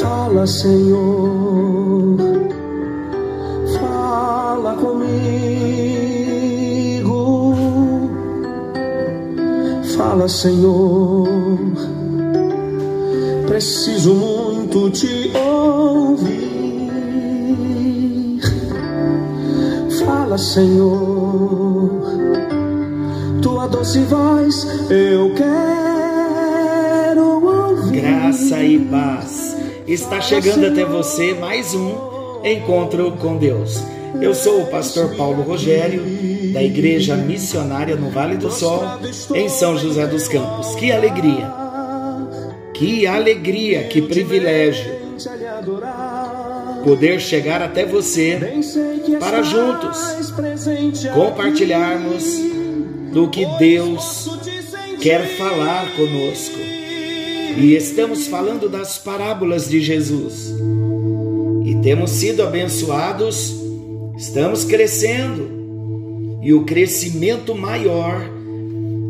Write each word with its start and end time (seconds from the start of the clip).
Fala, 0.00 0.46
Senhor, 0.46 2.16
fala 3.78 4.74
comigo. 4.76 5.10
Fala, 9.96 10.28
Senhor, 10.28 11.28
preciso 13.46 14.14
muito 14.14 14.88
te 14.90 15.29
Fala, 20.30 20.38
Senhor, 20.38 21.90
tua 23.42 23.66
doce 23.66 23.98
voz 24.04 24.64
eu 24.88 25.34
quero 25.34 27.20
ouvir. 27.44 28.00
Graça 28.00 28.62
e 28.62 28.78
paz. 28.78 29.56
Está 29.88 30.20
chegando 30.20 30.66
até 30.66 30.84
você 30.84 31.34
mais 31.34 31.74
um 31.74 31.96
encontro 32.44 33.10
com 33.18 33.38
Deus. 33.38 33.82
Eu 34.22 34.32
sou 34.32 34.62
o 34.62 34.66
pastor 34.68 35.16
Paulo 35.16 35.42
Rogério, 35.42 36.04
da 36.52 36.62
Igreja 36.62 37.16
Missionária 37.16 37.96
no 37.96 38.08
Vale 38.10 38.36
do 38.36 38.52
Sol, 38.52 38.84
em 39.34 39.48
São 39.48 39.76
José 39.76 40.06
dos 40.06 40.28
Campos. 40.28 40.76
Que 40.76 40.92
alegria! 40.92 41.52
Que 42.72 43.04
alegria, 43.04 43.82
que 43.82 44.00
privilégio 44.00 45.00
poder 46.84 47.20
chegar 47.20 47.60
até 47.60 47.84
você 47.84 48.38
para 49.18 49.42
juntos 49.42 49.98
compartilharmos 51.14 52.24
do 53.12 53.28
que 53.28 53.44
Deus 53.58 54.28
quer 55.00 55.26
falar 55.36 55.94
conosco. 55.96 56.58
E 57.56 57.74
estamos 57.74 58.26
falando 58.26 58.68
das 58.68 58.98
parábolas 58.98 59.68
de 59.68 59.80
Jesus. 59.80 60.54
E 61.64 61.74
temos 61.82 62.10
sido 62.10 62.42
abençoados, 62.42 63.54
estamos 64.16 64.64
crescendo. 64.64 65.58
E 66.42 66.54
o 66.54 66.64
crescimento 66.64 67.54
maior 67.54 68.22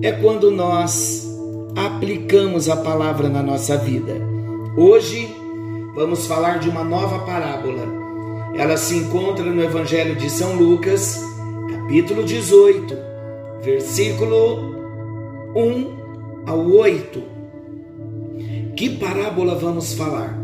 é 0.02 0.10
quando 0.12 0.50
nós 0.50 1.28
aplicamos 1.76 2.68
a 2.68 2.76
palavra 2.76 3.28
na 3.28 3.42
nossa 3.42 3.76
vida. 3.76 4.14
Hoje 4.76 5.28
vamos 5.94 6.26
falar 6.26 6.58
de 6.58 6.68
uma 6.68 6.82
nova 6.82 7.20
parábola. 7.20 7.99
Ela 8.54 8.76
se 8.76 8.96
encontra 8.96 9.44
no 9.44 9.62
Evangelho 9.62 10.16
de 10.16 10.28
São 10.28 10.56
Lucas, 10.56 11.22
capítulo 11.70 12.24
18, 12.24 12.96
versículo 13.62 14.74
1 15.54 16.46
ao 16.46 16.66
8. 16.66 17.22
Que 18.76 18.90
parábola 18.90 19.54
vamos 19.54 19.94
falar? 19.94 20.38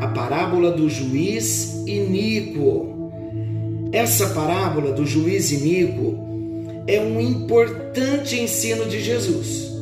A 0.00 0.08
parábola 0.08 0.72
do 0.72 0.88
juiz 0.88 1.74
iníquo. 1.86 3.10
Essa 3.92 4.28
parábola 4.30 4.92
do 4.92 5.06
juiz 5.06 5.50
iníquo 5.52 6.18
é 6.86 7.00
um 7.00 7.20
importante 7.20 8.40
ensino 8.40 8.86
de 8.86 9.00
Jesus. 9.00 9.72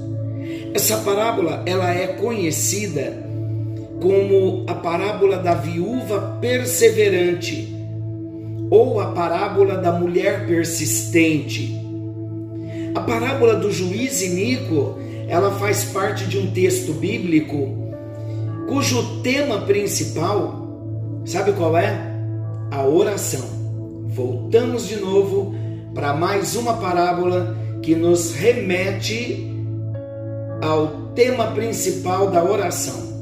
Essa 0.74 0.98
parábola 0.98 1.62
ela 1.66 1.92
é 1.92 2.06
conhecida 2.08 3.25
como 4.00 4.64
a 4.66 4.74
parábola 4.74 5.38
da 5.38 5.54
viúva 5.54 6.38
perseverante 6.40 7.74
ou 8.70 9.00
a 9.00 9.12
parábola 9.12 9.76
da 9.76 9.92
mulher 9.92 10.46
persistente. 10.46 11.74
A 12.94 13.00
parábola 13.00 13.56
do 13.56 13.70
juiz 13.70 14.22
iníquo 14.22 14.98
ela 15.28 15.52
faz 15.52 15.84
parte 15.84 16.24
de 16.26 16.38
um 16.38 16.50
texto 16.50 16.92
bíblico 16.92 17.86
cujo 18.68 19.20
tema 19.22 19.60
principal, 19.60 21.22
sabe 21.24 21.52
qual 21.52 21.76
é? 21.76 22.14
A 22.70 22.84
oração. 22.84 23.44
Voltamos 24.08 24.88
de 24.88 24.96
novo 24.96 25.54
para 25.94 26.14
mais 26.14 26.56
uma 26.56 26.74
parábola 26.74 27.56
que 27.82 27.94
nos 27.94 28.34
remete 28.34 29.52
ao 30.60 31.12
tema 31.14 31.52
principal 31.52 32.30
da 32.30 32.42
oração. 32.42 33.15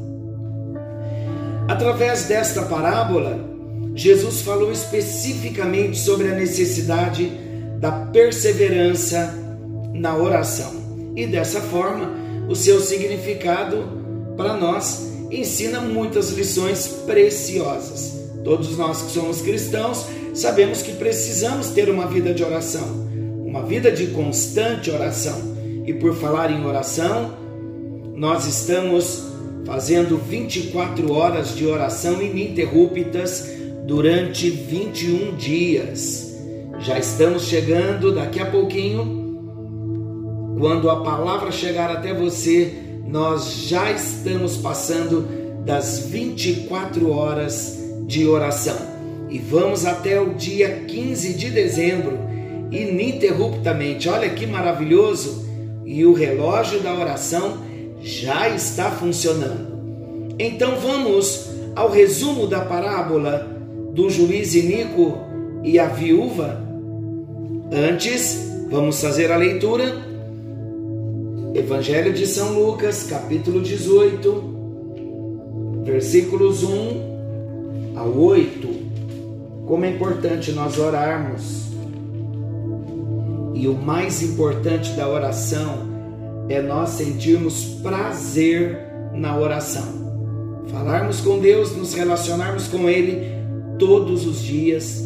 Através 1.69 2.25
desta 2.25 2.63
parábola, 2.63 3.39
Jesus 3.95 4.43
falou 4.43 4.71
especificamente 4.71 5.99
sobre 5.99 6.29
a 6.29 6.35
necessidade 6.35 7.31
da 7.79 7.91
perseverança 7.91 9.35
na 9.93 10.17
oração 10.17 10.73
e 11.17 11.27
dessa 11.27 11.61
forma 11.61 12.13
o 12.49 12.55
seu 12.55 12.81
significado 12.81 13.85
para 14.37 14.57
nós 14.57 15.11
ensina 15.31 15.81
muitas 15.81 16.31
lições 16.31 16.87
preciosas. 17.07 18.25
Todos 18.45 18.77
nós 18.77 19.03
que 19.03 19.13
somos 19.13 19.41
cristãos 19.41 20.07
sabemos 20.35 20.83
que 20.83 20.93
precisamos 20.93 21.69
ter 21.69 21.89
uma 21.89 22.07
vida 22.07 22.35
de 22.35 22.45
oração, 22.45 23.09
uma 23.47 23.63
vida 23.63 23.91
de 23.91 24.09
constante 24.09 24.91
oração. 24.91 25.55
E 25.87 25.95
por 25.95 26.15
falar 26.15 26.51
em 26.51 26.65
oração, 26.67 27.35
nós 28.15 28.47
estamos 28.47 29.34
fazendo 29.65 30.17
24 30.19 31.13
horas 31.13 31.55
de 31.55 31.67
oração 31.67 32.23
ininterruptas 32.23 33.51
durante 33.87 34.51
21 34.51 35.37
dias. 35.37 36.37
Já 36.81 36.99
estamos 36.99 37.45
chegando 37.45 38.15
daqui 38.15 38.41
a 38.41 38.47
pouquinho 38.47 39.25
quando 40.59 40.89
a 40.89 41.03
palavra 41.03 41.51
chegar 41.51 41.91
até 41.91 42.15
você, 42.15 42.73
nós 43.07 43.67
já 43.67 43.91
estamos 43.91 44.57
passando 44.57 45.27
das 45.65 46.07
24 46.07 47.11
horas 47.11 47.79
de 48.07 48.27
oração. 48.27 48.77
E 49.29 49.39
vamos 49.39 49.85
até 49.85 50.21
o 50.21 50.35
dia 50.35 50.85
15 50.87 51.35
de 51.35 51.51
dezembro, 51.51 52.19
ininterruptamente. 52.71 54.09
Olha 54.09 54.31
que 54.31 54.47
maravilhoso! 54.47 55.45
E 55.85 56.07
o 56.07 56.13
relógio 56.13 56.81
da 56.81 56.95
oração 56.95 57.59
já 58.05 58.49
está 58.51 58.91
funcionando. 58.91 60.35
Então 60.39 60.77
vamos 60.77 61.49
ao 61.75 61.91
resumo 61.91 62.47
da 62.47 62.61
parábola 62.61 63.49
do 63.95 64.11
juiz 64.11 64.55
Inico 64.55 65.17
e 65.63 65.79
a 65.79 65.87
viúva. 65.87 66.63
Antes, 67.73 68.47
vamos 68.71 69.01
fazer 69.01 69.33
a 69.33 69.39
leitura 69.39 70.05
Evangelho 71.55 72.13
de 72.13 72.27
São 72.27 72.61
Lucas, 72.61 73.05
capítulo 73.05 73.63
18, 73.63 74.53
versículos 75.85 76.63
1 76.63 77.97
ao 77.97 78.15
8. 78.15 78.69
Como 79.67 79.87
é 79.87 79.91
importante 79.91 80.53
nós 80.53 80.79
orarmos. 80.79 81.65
E 83.55 83.67
o 83.67 83.73
mais 83.73 84.23
importante 84.23 84.93
da 84.93 85.09
oração 85.09 85.94
é 86.49 86.61
nós 86.61 86.91
sentirmos 86.91 87.65
prazer 87.83 88.79
na 89.13 89.39
oração. 89.39 90.65
Falarmos 90.69 91.21
com 91.21 91.39
Deus, 91.39 91.77
nos 91.77 91.95
relacionarmos 91.95 92.69
com 92.69 92.89
Ele 92.89 93.35
todos 93.79 94.27
os 94.27 94.43
dias, 94.43 95.03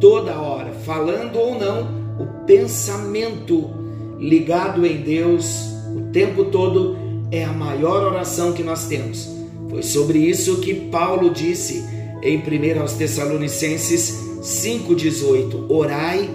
toda 0.00 0.40
hora, 0.40 0.72
falando 0.84 1.36
ou 1.38 1.58
não, 1.58 2.00
o 2.18 2.44
pensamento 2.46 3.70
ligado 4.18 4.84
em 4.86 5.00
Deus 5.00 5.70
o 5.94 6.12
tempo 6.12 6.44
todo 6.44 6.96
é 7.30 7.44
a 7.44 7.52
maior 7.52 8.12
oração 8.12 8.52
que 8.52 8.62
nós 8.62 8.86
temos. 8.86 9.28
Foi 9.68 9.82
sobre 9.82 10.18
isso 10.18 10.60
que 10.60 10.74
Paulo 10.74 11.30
disse 11.30 11.84
em 12.22 12.38
1 12.38 12.80
aos 12.80 12.94
Tessalonicenses 12.94 14.12
5,18: 14.40 15.66
Orai 15.68 16.30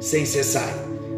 sem 0.00 0.24
cessar. 0.24 0.74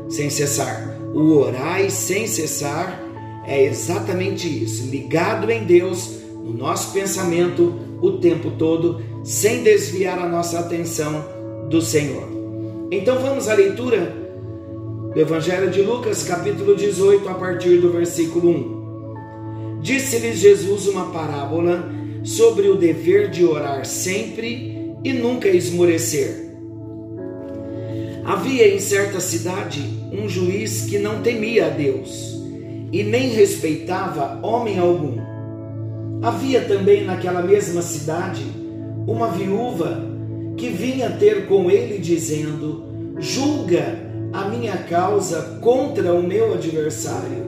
Sem 0.09 0.31
cessar. 0.31 0.96
O 1.17 1.39
orai 1.39 1.89
sem 1.89 2.27
cessar 2.27 3.03
é 3.47 3.65
exatamente 3.65 4.47
isso, 4.47 4.91
ligado 4.91 5.51
em 5.51 5.65
Deus, 5.65 6.11
no 6.45 6.53
nosso 6.53 6.93
pensamento 6.93 7.75
o 8.03 8.19
tempo 8.19 8.51
todo, 8.59 9.01
sem 9.25 9.63
desviar 9.63 10.19
a 10.19 10.29
nossa 10.29 10.59
atenção 10.59 11.25
do 11.71 11.81
Senhor. 11.81 12.29
Então 12.91 13.19
vamos 13.19 13.49
à 13.49 13.55
leitura 13.55 14.15
do 15.15 15.19
Evangelho 15.19 15.71
de 15.71 15.81
Lucas, 15.81 16.23
capítulo 16.23 16.77
18, 16.77 17.27
a 17.31 17.35
partir 17.35 17.79
do 17.79 17.91
versículo 17.91 18.51
1. 18.51 19.81
Disse-lhes 19.81 20.39
Jesus 20.39 20.87
uma 20.87 21.07
parábola 21.13 21.91
sobre 22.25 22.69
o 22.69 22.77
dever 22.77 23.31
de 23.31 23.43
orar 23.43 23.87
sempre 23.87 24.95
e 25.03 25.15
nunca 25.15 25.49
esmorecer. 25.49 26.53
Havia 28.23 28.69
em 28.69 28.79
certa 28.79 29.19
cidade 29.19 29.96
um 30.13 30.29
juiz 30.29 30.87
que 30.87 30.99
não 30.99 31.23
temia 31.23 31.67
a 31.67 31.71
Deus 31.71 32.37
e 32.93 33.03
nem 33.03 33.31
respeitava 33.31 34.39
homem 34.47 34.79
algum. 34.79 35.17
Havia 36.23 36.63
também 36.63 37.05
naquela 37.05 37.43
mesma 37.43 37.83
cidade 37.83 38.43
uma 39.07 39.29
viúva 39.29 40.03
que 40.57 40.71
vinha 40.71 41.11
ter 41.11 41.47
com 41.47 41.71
ele 41.71 41.99
dizendo: 41.99 42.85
Julga 43.19 43.99
a 44.33 44.49
minha 44.49 44.77
causa 44.77 45.59
contra 45.61 46.13
o 46.13 46.23
meu 46.23 46.55
adversário. 46.55 47.47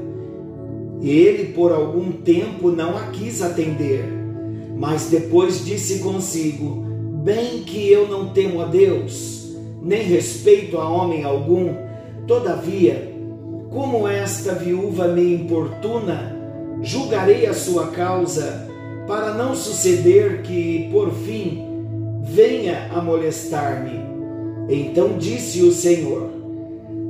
Ele 1.01 1.53
por 1.53 1.73
algum 1.73 2.11
tempo 2.11 2.71
não 2.71 2.97
a 2.97 3.07
quis 3.07 3.41
atender, 3.41 4.05
mas 4.77 5.09
depois 5.09 5.65
disse 5.65 6.01
consigo: 6.01 6.85
Bem 7.25 7.63
que 7.63 7.91
eu 7.91 8.09
não 8.09 8.29
temo 8.31 8.61
a 8.61 8.67
Deus, 8.67 9.57
nem 9.83 10.03
respeito 10.03 10.79
a 10.79 10.89
homem 10.89 11.25
algum, 11.25 11.88
todavia, 12.29 13.11
como 13.71 14.07
esta 14.07 14.53
viúva 14.53 15.09
me 15.09 15.35
importuna, 15.35 16.37
julgarei 16.83 17.47
a 17.47 17.55
sua 17.55 17.89
causa, 17.89 18.69
para 19.07 19.33
não 19.33 19.57
suceder 19.57 20.43
que, 20.43 20.91
por 20.93 21.11
fim, 21.11 21.67
venha 22.23 22.91
a 22.93 23.01
molestar-me. 23.01 23.99
Então 24.69 25.17
disse 25.17 25.63
o 25.63 25.73
Senhor: 25.73 26.29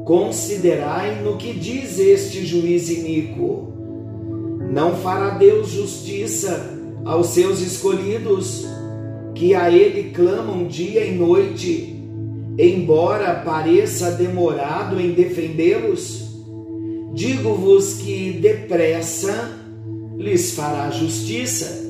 Considerai 0.04 1.20
no 1.20 1.36
que 1.36 1.52
diz 1.52 1.98
este 1.98 2.46
juiz 2.46 2.88
iníquo. 2.88 3.72
Não 4.70 4.94
fará 4.96 5.30
Deus 5.30 5.70
justiça 5.70 6.78
aos 7.04 7.28
seus 7.28 7.60
escolhidos, 7.60 8.64
que 9.34 9.54
a 9.54 9.70
Ele 9.70 10.10
clamam 10.10 10.68
dia 10.68 11.04
e 11.04 11.16
noite, 11.16 11.97
embora 12.58 13.36
pareça 13.36 14.10
demorado 14.10 15.00
em 15.00 15.12
defendê-los? 15.12 16.28
Digo-vos 17.14 17.94
que 17.94 18.32
depressa 18.32 19.56
lhes 20.16 20.52
fará 20.52 20.90
justiça. 20.90 21.86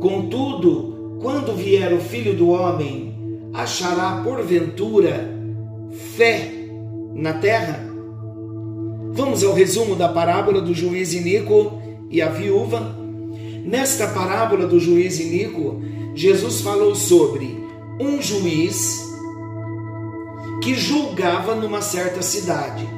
Contudo, 0.00 1.18
quando 1.20 1.56
vier 1.56 1.92
o 1.92 2.00
Filho 2.00 2.34
do 2.34 2.50
Homem, 2.50 3.14
achará 3.52 4.22
porventura 4.22 5.32
fé 6.16 6.52
na 7.14 7.34
terra? 7.34 7.80
Vamos 9.12 9.42
ao 9.42 9.54
resumo 9.54 9.94
da 9.96 10.08
parábola 10.08 10.60
do 10.60 10.74
juiz 10.74 11.14
iníquo 11.14 11.80
e 12.10 12.20
a 12.22 12.28
viúva. 12.28 12.96
Nesta 13.64 14.08
parábola 14.08 14.66
do 14.66 14.78
juiz 14.78 15.18
iníquo, 15.18 15.80
Jesus 16.14 16.60
falou 16.60 16.94
sobre 16.94 17.56
um 18.00 18.20
juiz 18.20 19.03
que 20.64 20.74
julgava 20.74 21.54
numa 21.54 21.82
certa 21.82 22.22
cidade. 22.22 22.88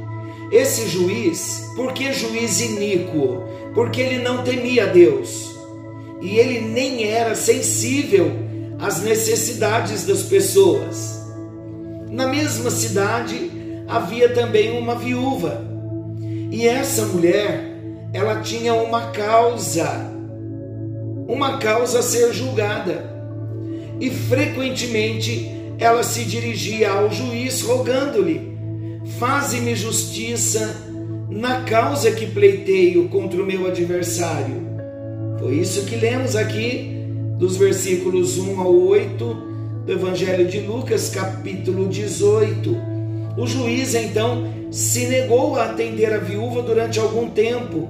Esse 0.53 0.87
juiz, 0.89 1.73
por 1.75 1.93
que 1.93 2.13
juiz 2.13 2.61
iníquo? 2.61 3.43
Porque 3.75 4.01
ele 4.01 4.23
não 4.23 4.45
temia 4.45 4.87
Deus 4.87 5.51
e 6.23 6.39
ele 6.39 6.61
nem 6.61 7.11
era 7.11 7.35
sensível 7.35 8.31
às 8.79 9.03
necessidades 9.03 10.07
das 10.07 10.23
pessoas. 10.23 11.21
Na 12.09 12.29
mesma 12.29 12.71
cidade 12.71 13.51
havia 13.89 14.29
também 14.29 14.79
uma 14.79 14.95
viúva 14.95 15.67
e 16.53 16.69
essa 16.69 17.05
mulher, 17.07 17.65
ela 18.13 18.43
tinha 18.43 18.75
uma 18.75 19.11
causa, 19.11 19.91
uma 21.27 21.59
causa 21.59 21.99
a 21.99 22.03
ser 22.03 22.33
julgada. 22.33 23.17
E 23.99 24.09
frequentemente 24.11 25.56
ela 25.79 26.03
se 26.03 26.25
dirigia 26.25 26.91
ao 26.91 27.11
juiz 27.11 27.63
rogando-lhe: 27.63 28.57
Faze-me 29.19 29.75
justiça 29.75 30.75
na 31.29 31.63
causa 31.63 32.11
que 32.11 32.27
pleiteio 32.27 33.09
contra 33.09 33.43
o 33.43 33.47
meu 33.47 33.67
adversário. 33.67 34.67
Foi 35.39 35.55
isso 35.55 35.85
que 35.85 35.97
lemos 35.97 36.35
aqui 36.35 37.05
dos 37.39 37.57
versículos 37.57 38.39
1 38.39 38.61
ao 38.61 38.75
8 38.75 39.25
do 39.85 39.93
Evangelho 39.93 40.47
de 40.49 40.61
Lucas, 40.61 41.11
capítulo 41.11 41.89
18. 41.89 42.77
O 43.37 43.47
juiz 43.47 43.95
então 43.95 44.49
se 44.71 45.07
negou 45.07 45.57
a 45.57 45.67
atender 45.67 46.13
a 46.13 46.19
viúva 46.19 46.63
durante 46.63 46.99
algum 46.99 47.29
tempo, 47.29 47.87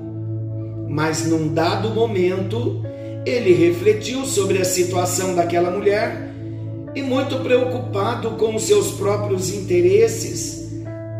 mas 0.88 1.26
num 1.26 1.52
dado 1.54 1.90
momento 1.90 2.82
ele 3.24 3.52
refletiu 3.52 4.24
sobre 4.24 4.58
a 4.58 4.64
situação 4.64 5.34
daquela 5.34 5.70
mulher 5.70 6.25
e, 6.96 7.02
muito 7.02 7.40
preocupado 7.40 8.30
com 8.30 8.54
os 8.54 8.62
seus 8.62 8.92
próprios 8.92 9.52
interesses, 9.52 10.66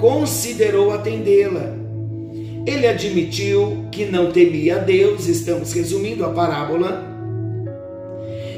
considerou 0.00 0.90
atendê-la. 0.90 1.76
Ele 2.66 2.86
admitiu 2.86 3.84
que 3.92 4.06
não 4.06 4.32
temia 4.32 4.76
a 4.76 4.78
Deus, 4.78 5.26
estamos 5.26 5.74
resumindo 5.74 6.24
a 6.24 6.30
parábola. 6.30 7.04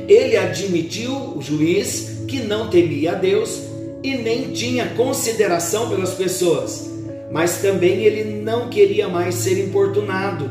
Ele 0.06 0.36
admitiu, 0.36 1.12
o 1.36 1.42
juiz, 1.42 2.22
que 2.28 2.38
não 2.38 2.70
temia 2.70 3.12
a 3.12 3.14
Deus 3.16 3.62
e 4.00 4.16
nem 4.16 4.52
tinha 4.52 4.86
consideração 4.90 5.90
pelas 5.90 6.14
pessoas, 6.14 6.88
mas 7.32 7.60
também 7.60 8.04
ele 8.04 8.22
não 8.42 8.68
queria 8.68 9.08
mais 9.08 9.34
ser 9.34 9.58
importunado. 9.58 10.48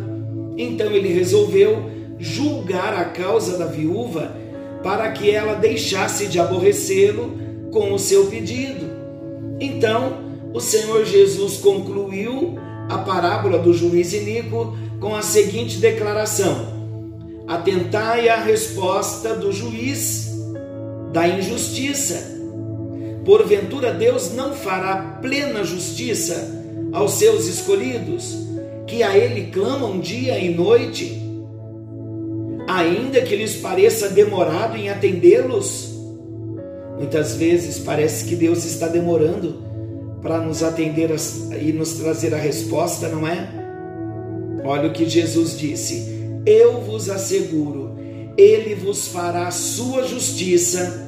Então 0.57 0.91
ele 0.91 1.13
resolveu 1.13 1.89
julgar 2.19 2.93
a 2.93 3.05
causa 3.05 3.57
da 3.57 3.67
viúva 3.67 4.35
para 4.87 5.11
que 5.11 5.29
ela 5.29 5.55
deixasse 5.55 6.27
de 6.27 6.39
aborrecê-lo 6.39 7.37
com 7.73 7.91
o 7.91 7.99
seu 7.99 8.27
pedido. 8.27 8.89
Então, 9.59 10.13
o 10.53 10.61
Senhor 10.61 11.03
Jesus 11.03 11.57
concluiu 11.57 12.57
a 12.87 12.99
parábola 12.99 13.59
do 13.59 13.73
juiz 13.73 14.13
iníquo 14.13 14.77
com 15.01 15.13
a 15.13 15.21
seguinte 15.21 15.79
declaração: 15.79 16.55
Atentai 17.45 18.29
à 18.29 18.37
resposta 18.37 19.35
do 19.35 19.51
juiz 19.51 20.31
da 21.11 21.27
injustiça. 21.27 22.37
Porventura 23.25 23.91
Deus 23.91 24.33
não 24.33 24.53
fará 24.53 25.19
plena 25.21 25.65
justiça 25.65 26.63
aos 26.93 27.15
seus 27.15 27.45
escolhidos, 27.45 28.37
que 28.87 29.03
a 29.03 29.17
Ele 29.17 29.51
clamam 29.51 29.99
dia 29.99 30.39
e 30.39 30.55
noite, 30.55 31.26
ainda 32.77 33.21
que 33.21 33.35
lhes 33.35 33.55
pareça 33.55 34.09
demorado 34.09 34.77
em 34.77 34.89
atendê-los? 34.89 35.95
Muitas 36.97 37.35
vezes 37.35 37.79
parece 37.79 38.25
que 38.25 38.35
Deus 38.35 38.65
está 38.65 38.87
demorando 38.87 39.63
para 40.21 40.39
nos 40.39 40.63
atender 40.63 41.09
e 41.59 41.71
nos 41.71 41.93
trazer 41.93 42.33
a 42.33 42.37
resposta, 42.37 43.07
não 43.07 43.27
é? 43.27 43.49
Olha 44.63 44.89
o 44.89 44.93
que 44.93 45.07
Jesus 45.07 45.57
disse: 45.57 46.41
Eu 46.45 46.81
vos 46.81 47.09
asseguro, 47.09 47.95
Ele 48.37 48.75
vos 48.75 49.07
fará 49.07 49.49
sua 49.51 50.03
justiça 50.03 51.07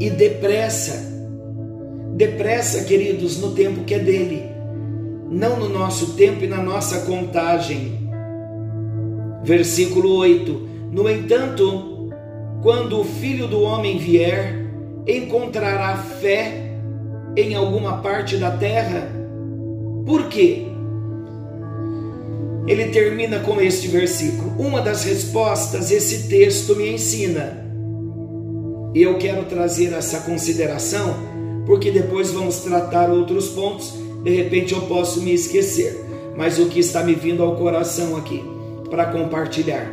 e 0.00 0.10
depressa. 0.10 1.10
Depressa, 2.14 2.84
queridos, 2.84 3.38
no 3.38 3.52
tempo 3.52 3.84
que 3.84 3.94
é 3.94 3.98
dele, 3.98 4.42
não 5.30 5.58
no 5.58 5.68
nosso 5.68 6.12
tempo 6.12 6.44
e 6.44 6.46
na 6.46 6.62
nossa 6.62 7.00
contagem. 7.00 8.01
Versículo 9.42 10.14
8: 10.16 10.68
No 10.92 11.10
entanto, 11.10 12.10
quando 12.62 13.00
o 13.00 13.04
filho 13.04 13.48
do 13.48 13.60
homem 13.62 13.98
vier, 13.98 14.64
encontrará 15.06 15.96
fé 15.96 16.76
em 17.36 17.54
alguma 17.54 17.98
parte 17.98 18.36
da 18.36 18.52
terra? 18.52 19.10
Por 20.06 20.28
quê? 20.28 20.66
Ele 22.68 22.86
termina 22.86 23.40
com 23.40 23.60
este 23.60 23.88
versículo. 23.88 24.52
Uma 24.58 24.80
das 24.80 25.04
respostas 25.04 25.90
esse 25.90 26.28
texto 26.28 26.76
me 26.76 26.92
ensina 26.92 27.60
e 28.94 29.02
eu 29.02 29.16
quero 29.18 29.46
trazer 29.46 29.92
essa 29.94 30.20
consideração, 30.20 31.14
porque 31.66 31.90
depois 31.90 32.30
vamos 32.30 32.58
tratar 32.58 33.10
outros 33.10 33.48
pontos, 33.48 33.94
de 34.22 34.30
repente 34.30 34.74
eu 34.74 34.82
posso 34.82 35.22
me 35.22 35.32
esquecer, 35.32 35.98
mas 36.36 36.58
o 36.58 36.66
que 36.66 36.78
está 36.78 37.02
me 37.02 37.14
vindo 37.14 37.42
ao 37.42 37.56
coração 37.56 38.16
aqui 38.16 38.51
para 38.92 39.06
compartilhar. 39.06 39.90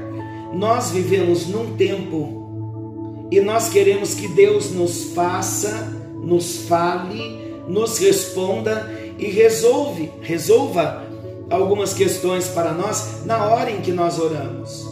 Nós 0.54 0.92
vivemos 0.92 1.48
num 1.48 1.78
tempo 1.78 3.28
e 3.32 3.40
nós 3.40 3.70
queremos 3.70 4.14
que 4.14 4.28
Deus 4.28 4.72
nos 4.72 5.14
faça, 5.14 5.90
nos 6.22 6.68
fale, 6.68 7.56
nos 7.66 7.98
responda 7.98 8.92
e 9.18 9.28
resolve, 9.28 10.12
resolva 10.22 11.08
algumas 11.50 11.94
questões 11.94 12.50
para 12.50 12.74
nós 12.74 13.26
na 13.26 13.46
hora 13.46 13.72
em 13.72 13.80
que 13.80 13.94
nós 13.94 14.20
oramos. 14.20 14.86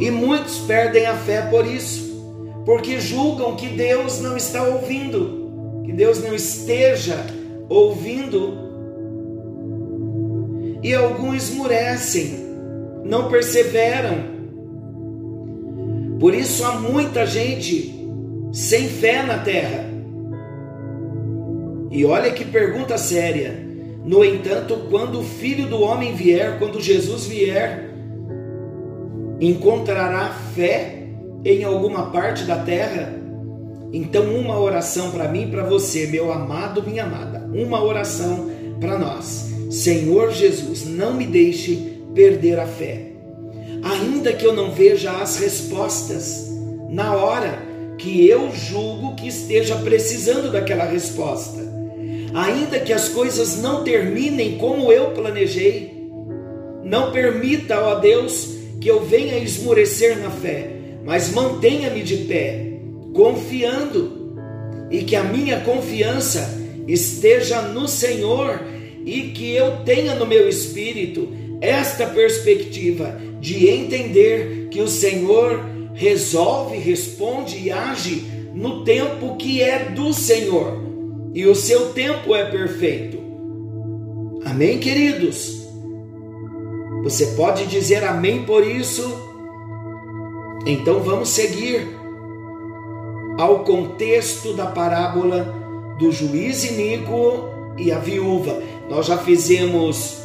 E 0.00 0.10
muitos 0.10 0.60
perdem 0.60 1.04
a 1.04 1.14
fé 1.14 1.42
por 1.42 1.66
isso 1.66 2.10
porque 2.64 2.98
julgam 2.98 3.56
que 3.56 3.68
Deus 3.68 4.20
não 4.20 4.38
está 4.38 4.62
ouvindo, 4.62 5.82
que 5.84 5.92
Deus 5.92 6.22
não 6.22 6.34
esteja 6.34 7.26
ouvindo. 7.68 8.62
E 10.82 10.94
alguns 10.94 11.50
esmurecem, 11.50 12.41
não 13.04 13.28
perseveram. 13.28 14.32
Por 16.18 16.34
isso 16.34 16.64
há 16.64 16.78
muita 16.78 17.26
gente 17.26 17.92
sem 18.52 18.88
fé 18.88 19.22
na 19.22 19.38
terra. 19.38 19.86
E 21.90 22.04
olha 22.04 22.30
que 22.30 22.44
pergunta 22.44 22.96
séria. 22.96 23.66
No 24.04 24.24
entanto, 24.24 24.86
quando 24.90 25.20
o 25.20 25.24
filho 25.24 25.68
do 25.68 25.80
homem 25.80 26.14
vier, 26.14 26.58
quando 26.58 26.80
Jesus 26.80 27.26
vier, 27.26 27.90
encontrará 29.40 30.30
fé 30.54 31.06
em 31.44 31.64
alguma 31.64 32.10
parte 32.10 32.44
da 32.44 32.56
terra? 32.56 33.14
Então, 33.92 34.24
uma 34.34 34.58
oração 34.58 35.10
para 35.10 35.28
mim 35.28 35.50
para 35.50 35.64
você, 35.64 36.06
meu 36.06 36.32
amado, 36.32 36.82
minha 36.82 37.04
amada. 37.04 37.48
Uma 37.52 37.82
oração 37.84 38.48
para 38.80 38.98
nós. 38.98 39.50
Senhor 39.70 40.32
Jesus, 40.32 40.86
não 40.86 41.14
me 41.14 41.26
deixe 41.26 41.91
perder 42.14 42.58
a 42.58 42.66
fé. 42.66 43.06
Ainda 43.82 44.32
que 44.32 44.46
eu 44.46 44.52
não 44.52 44.70
veja 44.70 45.10
as 45.12 45.36
respostas 45.36 46.50
na 46.88 47.14
hora 47.14 47.58
que 47.98 48.26
eu 48.28 48.50
julgo 48.52 49.14
que 49.16 49.28
esteja 49.28 49.76
precisando 49.76 50.50
daquela 50.50 50.84
resposta. 50.84 51.60
Ainda 52.34 52.80
que 52.80 52.92
as 52.92 53.08
coisas 53.08 53.60
não 53.60 53.84
terminem 53.84 54.56
como 54.58 54.92
eu 54.92 55.10
planejei, 55.10 56.10
não 56.82 57.12
permita, 57.12 57.80
ó 57.80 57.96
Deus, 57.96 58.56
que 58.80 58.88
eu 58.88 59.04
venha 59.04 59.38
esmorecer 59.38 60.18
na 60.18 60.30
fé, 60.30 60.70
mas 61.04 61.30
mantenha-me 61.32 62.02
de 62.02 62.16
pé 62.18 62.72
confiando 63.12 64.36
e 64.90 65.02
que 65.02 65.14
a 65.14 65.22
minha 65.22 65.60
confiança 65.60 66.58
esteja 66.88 67.62
no 67.62 67.86
Senhor 67.86 68.60
e 69.04 69.30
que 69.30 69.54
eu 69.54 69.78
tenha 69.84 70.14
no 70.14 70.26
meu 70.26 70.48
espírito 70.48 71.28
esta 71.62 72.06
perspectiva 72.08 73.20
de 73.40 73.68
entender 73.68 74.66
que 74.68 74.80
o 74.80 74.88
Senhor 74.88 75.64
resolve, 75.94 76.76
responde 76.76 77.56
e 77.56 77.70
age 77.70 78.24
no 78.52 78.82
tempo 78.82 79.36
que 79.36 79.62
é 79.62 79.90
do 79.90 80.12
Senhor 80.12 80.82
e 81.32 81.46
o 81.46 81.54
seu 81.54 81.92
tempo 81.92 82.34
é 82.34 82.44
perfeito. 82.44 83.16
Amém, 84.44 84.80
queridos? 84.80 85.62
Você 87.04 87.26
pode 87.36 87.64
dizer 87.66 88.02
amém 88.02 88.42
por 88.42 88.66
isso? 88.66 89.02
Então 90.66 90.98
vamos 90.98 91.28
seguir 91.28 91.86
ao 93.38 93.60
contexto 93.60 94.52
da 94.54 94.66
parábola 94.66 95.54
do 95.98 96.10
juiz 96.10 96.64
iníquo 96.64 97.48
e 97.78 97.92
a 97.92 98.00
viúva. 98.00 98.60
Nós 98.90 99.06
já 99.06 99.16
fizemos 99.16 100.21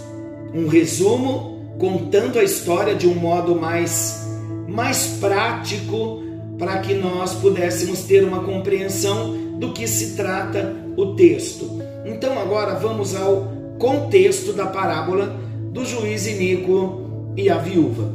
um 0.58 0.68
resumo 0.68 1.76
contando 1.78 2.40
a 2.40 2.44
história 2.44 2.96
de 2.96 3.08
um 3.08 3.14
modo 3.14 3.56
mais, 3.56 4.28
mais 4.68 5.18
prático 5.20 6.24
para 6.58 6.80
que 6.80 6.96
nós 6.96 7.36
pudéssemos 7.36 8.02
ter 8.02 8.24
uma 8.24 8.44
compreensão 8.44 9.38
do 9.60 9.72
que 9.72 9.88
se 9.88 10.16
trata 10.16 10.76
o 10.98 11.14
texto. 11.16 11.80
Então 12.04 12.40
agora 12.40 12.74
vamos 12.74 13.16
ao 13.16 13.52
contexto 13.78 14.54
da 14.54 14.66
parábola 14.66 15.36
do 15.72 15.86
juiz 15.86 16.26
iníquo 16.26 17.34
e 17.38 17.52
a 17.52 17.60
viúva. 17.60 18.12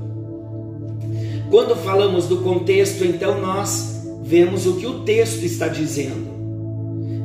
Quando 1.49 1.76
falamos 1.76 2.26
do 2.26 2.38
contexto, 2.38 3.04
então 3.04 3.40
nós 3.40 4.04
vemos 4.25 4.66
o 4.66 4.75
que 4.76 4.87
o 4.87 5.00
texto 5.00 5.44
está 5.44 5.68
dizendo. 5.68 6.32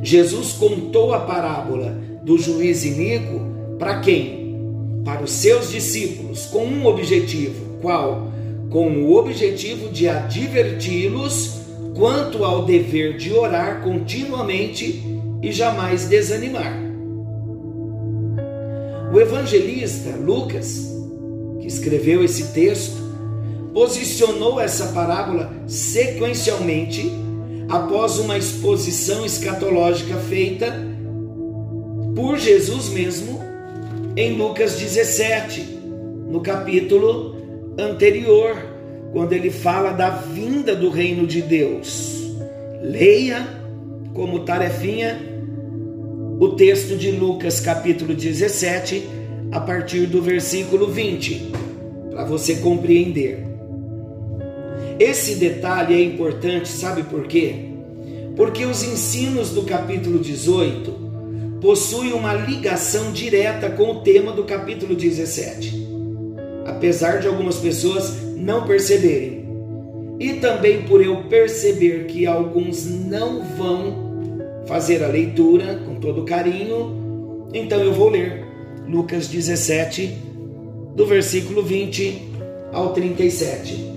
Jesus 0.00 0.52
contou 0.52 1.12
a 1.12 1.20
parábola 1.20 1.98
do 2.22 2.38
juiz 2.38 2.84
iníquo 2.84 3.40
para 3.78 3.98
quem? 3.98 4.37
Para 5.04 5.22
os 5.22 5.30
seus 5.30 5.70
discípulos, 5.70 6.46
com 6.46 6.64
um 6.64 6.86
objetivo. 6.86 7.78
Qual? 7.80 8.32
Com 8.70 9.04
o 9.04 9.16
objetivo 9.16 9.88
de 9.88 10.08
adverti-los 10.08 11.58
quanto 11.96 12.44
ao 12.44 12.64
dever 12.64 13.16
de 13.16 13.32
orar 13.32 13.82
continuamente 13.82 15.02
e 15.42 15.50
jamais 15.50 16.04
desanimar. 16.06 16.78
O 19.12 19.18
evangelista 19.18 20.10
Lucas, 20.16 20.94
que 21.60 21.66
escreveu 21.66 22.22
esse 22.22 22.52
texto, 22.52 22.96
posicionou 23.72 24.60
essa 24.60 24.88
parábola 24.88 25.52
sequencialmente 25.66 27.10
após 27.68 28.18
uma 28.18 28.36
exposição 28.36 29.24
escatológica 29.24 30.16
feita 30.16 30.72
por 32.14 32.38
Jesus 32.38 32.88
mesmo 32.90 33.47
em 34.18 34.32
Lucas 34.32 34.76
17, 34.76 35.60
no 36.28 36.40
capítulo 36.40 37.36
anterior, 37.78 38.56
quando 39.12 39.32
ele 39.32 39.48
fala 39.48 39.92
da 39.92 40.10
vinda 40.10 40.74
do 40.74 40.90
reino 40.90 41.24
de 41.24 41.40
Deus. 41.40 42.36
Leia 42.82 43.46
como 44.12 44.40
tarefinha 44.40 45.20
o 46.40 46.48
texto 46.48 46.96
de 46.96 47.12
Lucas 47.12 47.60
capítulo 47.60 48.12
17, 48.12 49.08
a 49.52 49.60
partir 49.60 50.06
do 50.06 50.20
versículo 50.20 50.88
20, 50.88 51.52
para 52.10 52.24
você 52.24 52.56
compreender. 52.56 53.46
Esse 54.98 55.36
detalhe 55.36 55.94
é 55.94 56.02
importante, 56.02 56.66
sabe 56.66 57.04
por 57.04 57.28
quê? 57.28 57.66
Porque 58.34 58.64
os 58.64 58.82
ensinos 58.82 59.50
do 59.50 59.62
capítulo 59.62 60.18
18 60.18 61.07
possuem 61.60 62.12
uma 62.12 62.34
ligação 62.34 63.12
direta 63.12 63.70
com 63.70 63.90
o 63.90 64.00
tema 64.00 64.32
do 64.32 64.44
capítulo 64.44 64.94
17. 64.94 65.86
Apesar 66.66 67.20
de 67.20 67.26
algumas 67.26 67.56
pessoas 67.56 68.34
não 68.36 68.66
perceberem. 68.66 69.48
E 70.20 70.34
também 70.34 70.82
por 70.82 71.04
eu 71.04 71.24
perceber 71.24 72.06
que 72.06 72.26
alguns 72.26 72.86
não 72.86 73.42
vão 73.56 74.08
fazer 74.66 75.02
a 75.02 75.08
leitura 75.08 75.80
com 75.86 75.96
todo 75.96 76.24
carinho, 76.24 77.48
então 77.54 77.80
eu 77.80 77.92
vou 77.92 78.10
ler 78.10 78.44
Lucas 78.86 79.28
17, 79.28 80.18
do 80.94 81.06
versículo 81.06 81.62
20 81.62 82.28
ao 82.72 82.92
37. 82.92 83.92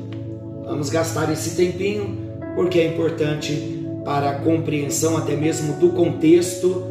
Vamos 0.63 0.89
gastar 0.89 1.31
esse 1.31 1.55
tempinho 1.55 2.17
porque 2.55 2.79
é 2.79 2.87
importante 2.87 3.85
para 4.05 4.31
a 4.31 4.35
compreensão 4.35 5.17
até 5.17 5.35
mesmo 5.35 5.73
do 5.73 5.89
contexto, 5.89 6.90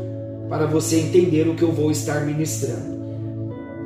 para 0.50 0.66
você 0.66 0.96
entender 0.96 1.48
o 1.48 1.54
que 1.54 1.62
eu 1.62 1.72
vou 1.72 1.90
estar 1.90 2.26
ministrando. 2.26 3.00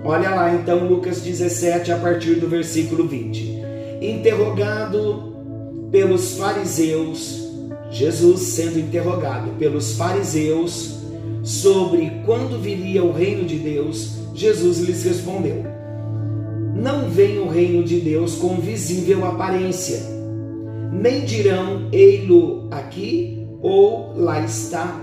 Olha 0.03 0.31
lá 0.31 0.53
então 0.53 0.89
Lucas 0.89 1.21
17 1.21 1.93
a 1.93 1.99
partir 1.99 2.35
do 2.35 2.49
versículo 2.49 3.07
20. 3.07 3.63
Interrogado 4.03 5.33
pelos 5.93 6.37
fariseus, 6.37 7.49
Jesus 7.91 8.41
sendo 8.41 8.81
interrogado 8.81 9.51
pelos 9.59 9.97
fariseus 9.97 10.99
sobre 11.45 12.11
quando 12.27 12.61
viria 12.61 13.05
o 13.05 13.13
reino 13.13 13.45
de 13.45 13.59
Deus, 13.59 14.19
Jesus 14.35 14.79
lhes 14.79 15.05
respondeu: 15.05 15.75
não 16.75 17.09
vem 17.09 17.39
o 17.39 17.49
reino 17.49 17.85
de 17.85 18.01
Deus 18.01 18.35
com 18.35 18.57
visível 18.57 19.25
aparência, 19.25 20.01
nem 20.93 21.25
dirão 21.25 21.89
ei-lo 21.93 22.67
aqui 22.71 23.47
ou 23.63 24.13
lá 24.17 24.41
está, 24.41 25.01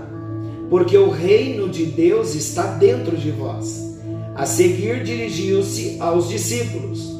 porque 0.72 0.96
o 0.96 1.10
reino 1.10 1.68
de 1.68 1.84
Deus 1.84 2.34
está 2.34 2.62
dentro 2.62 3.14
de 3.14 3.30
vós. 3.30 3.94
A 4.34 4.46
seguir 4.46 5.04
dirigiu-se 5.04 5.98
aos 6.00 6.30
discípulos: 6.30 7.14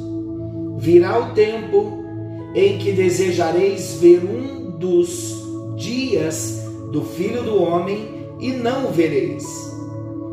Virá 0.78 1.18
o 1.18 1.34
tempo 1.34 2.02
em 2.54 2.78
que 2.78 2.92
desejareis 2.92 3.98
ver 4.00 4.24
um 4.24 4.70
dos 4.78 5.36
dias 5.76 6.62
do 6.90 7.02
Filho 7.02 7.42
do 7.42 7.62
Homem 7.62 8.26
e 8.40 8.52
não 8.52 8.86
o 8.86 8.90
vereis. 8.90 9.44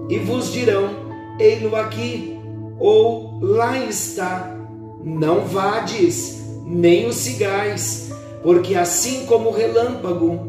E 0.08 0.18
vos 0.20 0.54
dirão: 0.54 0.90
Ei-lo 1.38 1.76
aqui 1.76 2.38
ou 2.80 3.38
lá 3.42 3.78
está. 3.84 4.58
Não 5.04 5.42
vades, 5.42 6.42
nem 6.66 7.06
o 7.06 7.12
sigais, 7.12 8.14
porque 8.42 8.76
assim 8.76 9.26
como 9.26 9.50
o 9.50 9.54
relâmpago, 9.54 10.40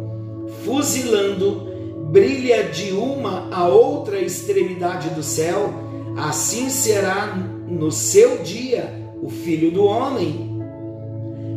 fuzilando, 0.65 1.70
brilha 2.11 2.65
de 2.65 2.93
uma 2.93 3.49
a 3.55 3.69
outra 3.69 4.21
extremidade 4.21 5.11
do 5.11 5.23
céu, 5.23 5.73
assim 6.17 6.69
será 6.69 7.37
no 7.69 7.91
seu 7.91 8.39
dia 8.39 8.93
o 9.23 9.31
filho 9.31 9.71
do 9.71 9.85
homem. 9.85 10.51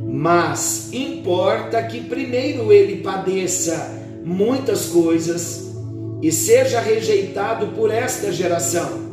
Mas 0.07 0.93
importa 0.93 1.81
que 1.83 2.01
primeiro 2.01 2.71
ele 2.71 3.01
padeça 3.01 3.99
muitas 4.23 4.87
coisas 4.87 5.73
e 6.21 6.31
seja 6.31 6.79
rejeitado 6.79 7.67
por 7.69 7.91
esta 7.91 8.31
geração 8.31 9.03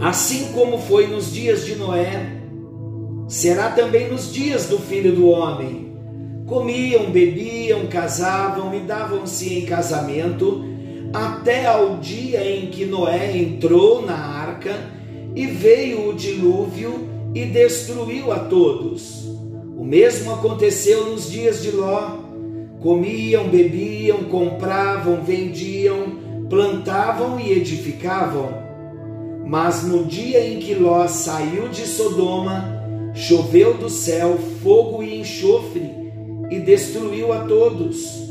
assim 0.00 0.52
como 0.52 0.78
foi 0.78 1.06
nos 1.06 1.32
dias 1.32 1.64
de 1.64 1.74
Noé, 1.74 2.40
será 3.26 3.70
também 3.70 4.08
nos 4.08 4.32
dias 4.32 4.66
do 4.66 4.78
filho 4.78 5.14
do 5.14 5.28
homem. 5.28 5.87
Comiam, 6.48 7.10
bebiam, 7.10 7.86
casavam 7.86 8.74
e 8.74 8.80
davam-se 8.80 9.54
em 9.54 9.66
casamento, 9.66 10.64
até 11.12 11.66
ao 11.66 11.98
dia 11.98 12.44
em 12.50 12.66
que 12.66 12.84
Noé 12.84 13.36
entrou 13.36 14.04
na 14.04 14.16
arca 14.16 14.74
e 15.34 15.46
veio 15.46 16.08
o 16.08 16.14
dilúvio 16.14 17.08
e 17.34 17.44
destruiu 17.44 18.32
a 18.32 18.40
todos. 18.40 19.26
O 19.76 19.84
mesmo 19.84 20.32
aconteceu 20.32 21.10
nos 21.10 21.30
dias 21.30 21.62
de 21.62 21.70
Ló. 21.70 22.16
Comiam, 22.80 23.48
bebiam, 23.48 24.24
compravam, 24.24 25.22
vendiam, 25.22 26.18
plantavam 26.48 27.38
e 27.38 27.52
edificavam 27.52 28.68
mas 29.48 29.82
no 29.82 30.04
dia 30.04 30.46
em 30.46 30.58
que 30.58 30.74
Ló 30.74 31.08
saiu 31.08 31.68
de 31.68 31.86
Sodoma, 31.86 33.10
choveu 33.14 33.72
do 33.72 33.88
céu 33.88 34.36
fogo 34.62 35.02
e 35.02 35.20
enxofre, 35.20 35.90
e 36.50 36.58
destruiu 36.58 37.32
a 37.32 37.40
todos. 37.44 38.28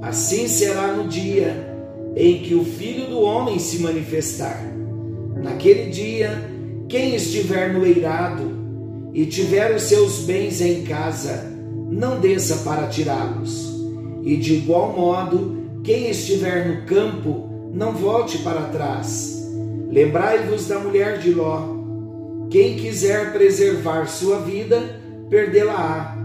Assim 0.00 0.48
será 0.48 0.88
no 0.88 1.08
dia 1.08 1.72
em 2.16 2.38
que 2.38 2.54
o 2.54 2.64
Filho 2.64 3.06
do 3.06 3.20
Homem 3.20 3.58
se 3.58 3.78
manifestar. 3.78 4.62
Naquele 5.36 5.90
dia, 5.90 6.50
quem 6.88 7.14
estiver 7.14 7.72
no 7.72 7.84
eirado 7.84 9.10
e 9.14 9.26
tiver 9.26 9.74
os 9.74 9.82
seus 9.82 10.20
bens 10.20 10.60
em 10.60 10.82
casa, 10.82 11.50
não 11.90 12.20
desça 12.20 12.56
para 12.58 12.86
tirá-los. 12.86 13.72
E 14.22 14.36
de 14.36 14.54
igual 14.54 14.92
modo, 14.92 15.80
quem 15.82 16.08
estiver 16.08 16.68
no 16.68 16.86
campo, 16.86 17.70
não 17.72 17.92
volte 17.92 18.38
para 18.38 18.68
trás. 18.68 19.42
Lembrai-vos 19.90 20.68
da 20.68 20.78
mulher 20.78 21.18
de 21.18 21.32
Ló. 21.32 21.82
Quem 22.50 22.76
quiser 22.76 23.32
preservar 23.32 24.06
sua 24.06 24.38
vida, 24.40 25.00
perdê-la-á. 25.28 26.21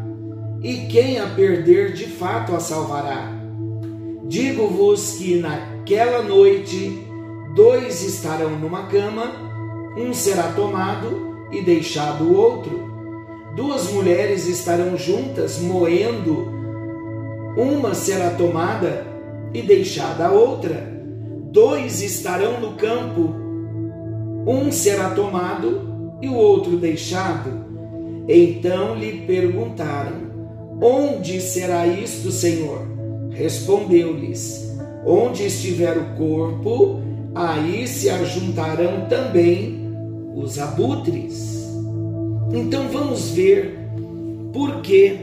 E 0.67 0.85
quem 0.87 1.17
a 1.17 1.27
perder, 1.27 1.93
de 1.93 2.07
fato 2.07 2.53
a 2.53 2.59
salvará. 2.59 3.31
Digo-vos 4.25 5.13
que 5.13 5.37
naquela 5.37 6.21
noite 6.21 7.07
dois 7.55 8.03
estarão 8.03 8.59
numa 8.59 8.87
cama, 8.87 9.31
um 9.95 10.13
será 10.13 10.51
tomado 10.51 11.47
e 11.53 11.61
deixado 11.61 12.25
o 12.25 12.35
outro. 12.35 12.85
Duas 13.55 13.93
mulheres 13.93 14.45
estarão 14.45 14.97
juntas 14.97 15.57
moendo, 15.57 16.51
uma 17.55 17.93
será 17.93 18.31
tomada 18.31 19.07
e 19.53 19.61
deixada 19.61 20.27
a 20.27 20.31
outra. 20.33 20.85
Dois 21.49 22.01
estarão 22.01 22.59
no 22.59 22.73
campo, 22.73 23.33
um 24.45 24.69
será 24.69 25.11
tomado 25.11 26.17
e 26.21 26.27
o 26.27 26.35
outro 26.35 26.75
deixado. 26.75 27.65
Então 28.27 28.95
lhe 28.95 29.25
perguntaram: 29.25 30.26
Onde 30.81 31.41
será 31.41 31.87
isto, 31.87 32.31
Senhor? 32.31 32.87
Respondeu-lhes: 33.31 34.75
Onde 35.05 35.45
estiver 35.45 35.97
o 35.97 36.15
corpo, 36.15 37.01
aí 37.33 37.87
se 37.87 38.09
ajuntarão 38.09 39.07
também 39.07 39.91
os 40.35 40.59
abutres. 40.59 41.67
Então 42.53 42.87
vamos 42.89 43.31
ver 43.31 43.77
por 44.53 44.81
que 44.81 45.17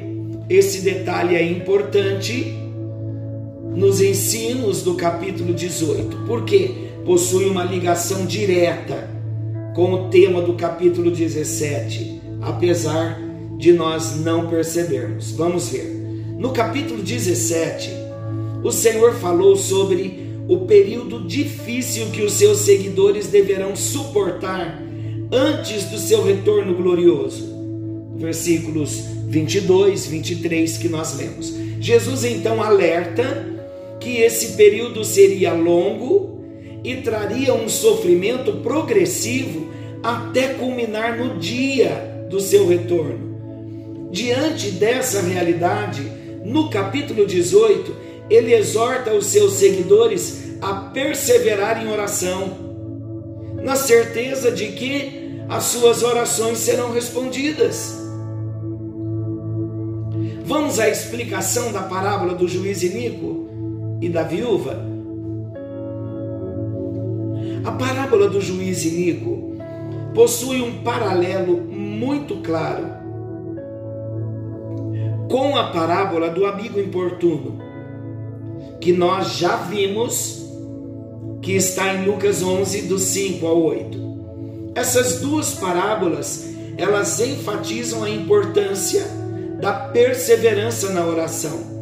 esse 0.48 0.80
detalhe 0.82 1.36
é 1.36 1.42
importante 1.42 2.54
nos 3.74 4.00
ensinos 4.00 4.82
do 4.82 4.94
capítulo 4.94 5.54
18, 5.54 6.24
porque 6.26 6.70
possui 7.04 7.46
uma 7.46 7.64
ligação 7.64 8.26
direta 8.26 9.08
com 9.74 9.92
o 9.92 10.08
tema 10.08 10.40
do 10.40 10.54
capítulo 10.54 11.10
17, 11.10 12.20
apesar 12.40 13.23
de 13.56 13.72
nós 13.72 14.16
não 14.16 14.48
percebermos. 14.48 15.32
Vamos 15.32 15.68
ver. 15.68 15.86
No 16.38 16.52
capítulo 16.52 17.02
17, 17.02 17.90
o 18.62 18.70
Senhor 18.70 19.14
falou 19.14 19.56
sobre 19.56 20.24
o 20.48 20.66
período 20.66 21.26
difícil 21.26 22.06
que 22.10 22.22
os 22.22 22.34
seus 22.34 22.58
seguidores 22.58 23.28
deverão 23.28 23.74
suportar 23.74 24.82
antes 25.32 25.84
do 25.84 25.98
seu 25.98 26.22
retorno 26.22 26.74
glorioso. 26.74 27.54
Versículos 28.16 29.04
22, 29.26 30.06
23 30.06 30.78
que 30.78 30.88
nós 30.88 31.16
lemos. 31.16 31.54
Jesus 31.80 32.24
então 32.24 32.62
alerta 32.62 33.46
que 34.00 34.18
esse 34.18 34.56
período 34.56 35.04
seria 35.04 35.52
longo 35.52 36.44
e 36.84 36.96
traria 36.96 37.54
um 37.54 37.68
sofrimento 37.68 38.52
progressivo 38.62 39.68
até 40.02 40.54
culminar 40.54 41.16
no 41.16 41.38
dia 41.38 42.26
do 42.28 42.38
seu 42.38 42.66
retorno. 42.68 43.33
Diante 44.14 44.70
dessa 44.70 45.20
realidade, 45.22 46.08
no 46.44 46.70
capítulo 46.70 47.26
18, 47.26 47.96
ele 48.30 48.54
exorta 48.54 49.12
os 49.12 49.26
seus 49.26 49.54
seguidores 49.54 50.56
a 50.62 50.72
perseverar 50.92 51.84
em 51.84 51.90
oração, 51.90 52.56
na 53.60 53.74
certeza 53.74 54.52
de 54.52 54.68
que 54.68 55.42
as 55.48 55.64
suas 55.64 56.04
orações 56.04 56.58
serão 56.58 56.92
respondidas. 56.92 57.98
Vamos 60.44 60.78
à 60.78 60.88
explicação 60.88 61.72
da 61.72 61.82
parábola 61.82 62.36
do 62.36 62.46
juiz 62.46 62.84
Inico 62.84 63.48
e 64.00 64.08
da 64.08 64.22
viúva. 64.22 64.80
A 67.64 67.72
parábola 67.72 68.28
do 68.28 68.40
juiz 68.40 68.84
Inico 68.84 69.56
possui 70.14 70.62
um 70.62 70.84
paralelo 70.84 71.56
muito 71.56 72.36
claro 72.36 73.02
com 75.30 75.56
a 75.56 75.70
parábola 75.70 76.30
do 76.30 76.46
amigo 76.46 76.78
importuno 76.80 77.74
que 78.80 78.92
nós 78.92 79.38
já 79.38 79.56
vimos, 79.56 80.44
que 81.40 81.52
está 81.52 81.94
em 81.94 82.04
Lucas 82.04 82.42
11, 82.42 82.82
do 82.82 82.98
5 82.98 83.46
ao 83.46 83.62
8. 83.62 84.72
Essas 84.74 85.20
duas 85.20 85.54
parábolas, 85.54 86.50
elas 86.76 87.18
enfatizam 87.18 88.02
a 88.02 88.10
importância 88.10 89.06
da 89.58 89.72
perseverança 89.72 90.90
na 90.90 91.02
oração. 91.06 91.72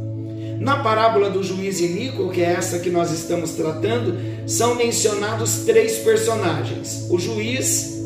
Na 0.61 0.81
parábola 0.81 1.29
do 1.29 1.43
juiz 1.43 1.81
Inico, 1.81 2.31
que 2.31 2.41
é 2.41 2.53
essa 2.53 2.79
que 2.79 2.89
nós 2.89 3.11
estamos 3.11 3.51
tratando, 3.53 4.17
são 4.47 4.77
mencionados 4.77 5.65
três 5.65 5.99
personagens: 5.99 7.09
o 7.11 7.19
juiz, 7.19 8.01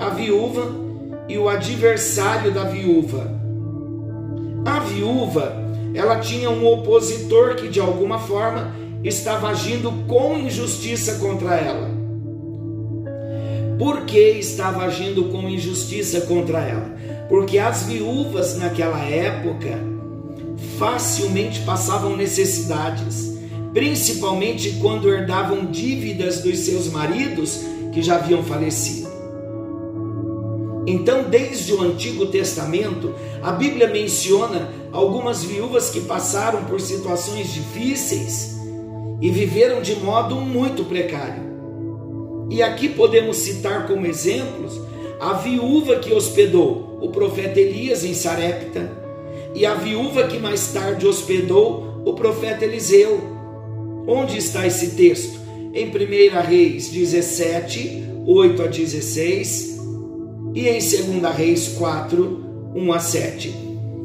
a 0.00 0.08
viúva 0.08 0.74
e 1.28 1.38
o 1.38 1.48
adversário 1.48 2.52
da 2.52 2.64
viúva. 2.64 3.43
A 4.64 4.80
viúva 4.80 5.64
ela 5.94 6.18
tinha 6.18 6.50
um 6.50 6.66
opositor 6.66 7.54
que 7.54 7.68
de 7.68 7.80
alguma 7.80 8.18
forma 8.18 8.74
estava 9.04 9.48
agindo 9.48 9.92
com 10.08 10.36
injustiça 10.38 11.14
contra 11.16 11.54
ela. 11.54 11.90
Por 13.78 14.02
que 14.02 14.30
estava 14.30 14.84
agindo 14.84 15.24
com 15.24 15.48
injustiça 15.48 16.22
contra 16.22 16.60
ela? 16.60 16.94
Porque 17.28 17.58
as 17.58 17.84
viúvas 17.84 18.56
naquela 18.56 18.98
época 19.04 19.78
facilmente 20.78 21.60
passavam 21.60 22.16
necessidades, 22.16 23.36
principalmente 23.72 24.78
quando 24.80 25.12
herdavam 25.12 25.66
dívidas 25.66 26.40
dos 26.40 26.58
seus 26.60 26.90
maridos 26.90 27.60
que 27.92 28.02
já 28.02 28.16
haviam 28.16 28.42
falecido. 28.42 29.03
Então, 30.86 31.24
desde 31.24 31.72
o 31.72 31.80
Antigo 31.80 32.26
Testamento, 32.26 33.14
a 33.42 33.52
Bíblia 33.52 33.88
menciona 33.88 34.70
algumas 34.92 35.42
viúvas 35.42 35.90
que 35.90 36.00
passaram 36.02 36.64
por 36.64 36.80
situações 36.80 37.52
difíceis 37.52 38.56
e 39.20 39.30
viveram 39.30 39.80
de 39.80 39.96
modo 39.96 40.36
muito 40.36 40.84
precário. 40.84 41.42
E 42.50 42.62
aqui 42.62 42.88
podemos 42.90 43.38
citar 43.38 43.86
como 43.86 44.06
exemplos 44.06 44.78
a 45.18 45.34
viúva 45.34 45.96
que 45.96 46.12
hospedou 46.12 46.98
o 47.00 47.08
profeta 47.08 47.58
Elias 47.58 48.04
em 48.04 48.12
Sarepta 48.12 48.92
e 49.54 49.64
a 49.64 49.74
viúva 49.74 50.24
que 50.24 50.38
mais 50.38 50.72
tarde 50.72 51.06
hospedou 51.06 52.02
o 52.04 52.12
profeta 52.12 52.64
Eliseu. 52.64 53.20
Onde 54.06 54.36
está 54.36 54.66
esse 54.66 54.90
texto? 54.90 55.40
Em 55.72 55.86
1 55.88 56.46
Reis 56.46 56.90
17, 56.90 58.04
8 58.26 58.62
a 58.62 58.66
16 58.66 59.73
e 60.54 60.68
em 60.68 60.78
2 60.78 61.36
Reis 61.36 61.68
4, 61.76 62.72
1 62.74 62.92
a 62.92 62.98
7. 63.00 63.54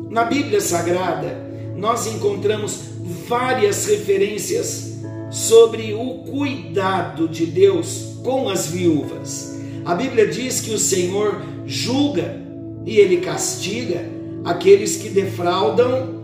Na 0.10 0.26
Bíblia 0.26 0.60
Sagrada, 0.60 1.38
nós 1.78 2.08
encontramos 2.08 2.80
várias 3.28 3.86
referências 3.86 4.98
sobre 5.30 5.94
o 5.94 6.24
cuidado 6.30 7.28
de 7.28 7.46
Deus 7.46 8.16
com 8.24 8.50
as 8.50 8.68
viúvas. 8.68 9.56
A 9.86 9.94
Bíblia 9.94 10.28
diz 10.28 10.60
que 10.60 10.74
o 10.74 10.80
Senhor 10.80 11.42
julga 11.66 12.42
e 12.86 12.98
ele 12.98 13.18
castiga 13.18 14.04
aqueles 14.44 14.98
que 14.98 15.10
defraudam 15.10 16.20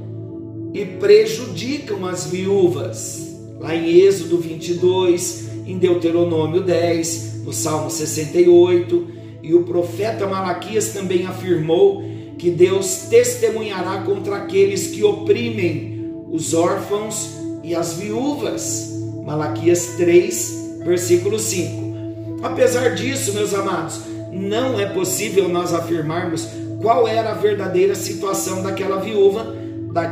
e 0.74 0.86
prejudicam 0.86 2.06
as 2.06 2.26
viúvas. 2.26 3.36
Lá 3.60 3.76
em 3.76 4.00
Êxodo 4.02 4.40
22, 4.40 5.46
em 5.68 5.78
Deuteronômio 5.78 6.62
10, 6.62 7.44
no 7.46 7.54
Salmo 7.54 7.90
68, 7.90 9.15
e 9.46 9.54
o 9.54 9.64
profeta 9.64 10.26
Malaquias 10.26 10.90
também 10.90 11.28
afirmou 11.28 12.04
que 12.36 12.50
Deus 12.50 13.06
testemunhará 13.10 14.02
contra 14.02 14.38
aqueles 14.38 14.88
que 14.88 15.04
oprimem 15.04 16.12
os 16.32 16.56
órfãos 16.56 17.30
e 17.64 17.76
as 17.76 17.94
viúvas. 17.94 18.92
Malaquias 19.24 19.94
3, 19.98 20.80
versículo 20.84 21.38
5. 21.38 22.40
Apesar 22.42 22.96
disso, 22.96 23.34
meus 23.34 23.54
amados, 23.54 24.02
não 24.32 24.80
é 24.80 24.88
possível 24.88 25.48
nós 25.48 25.74
afirmarmos 25.74 26.48
qual 26.82 27.08
era 27.08 27.32
a 27.32 27.36
verdadeira 27.36 27.94
situação 27.94 28.64
daquela 28.64 29.00
viúva, 29.00 29.56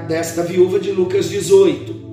desta 0.08 0.43
viúva 0.43 0.80
de 0.80 0.91
Lucas 0.91 1.28
18. 1.28 2.04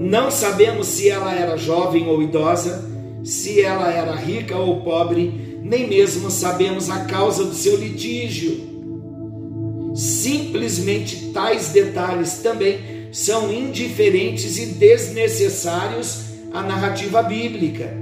Não 0.00 0.30
sabemos 0.30 0.88
se 0.88 1.08
ela 1.08 1.32
era 1.32 1.56
jovem 1.56 2.08
ou 2.08 2.20
idosa, 2.20 2.84
se 3.24 3.60
ela 3.60 3.92
era 3.92 4.14
rica 4.14 4.56
ou 4.56 4.80
pobre, 4.82 5.45
nem 5.68 5.88
mesmo 5.88 6.30
sabemos 6.30 6.88
a 6.88 7.04
causa 7.06 7.44
do 7.44 7.54
seu 7.54 7.76
litígio. 7.76 8.76
Simplesmente 9.94 11.32
tais 11.32 11.70
detalhes 11.70 12.38
também 12.38 13.08
são 13.10 13.52
indiferentes 13.52 14.58
e 14.58 14.66
desnecessários 14.66 16.26
à 16.52 16.62
narrativa 16.62 17.22
bíblica. 17.22 17.92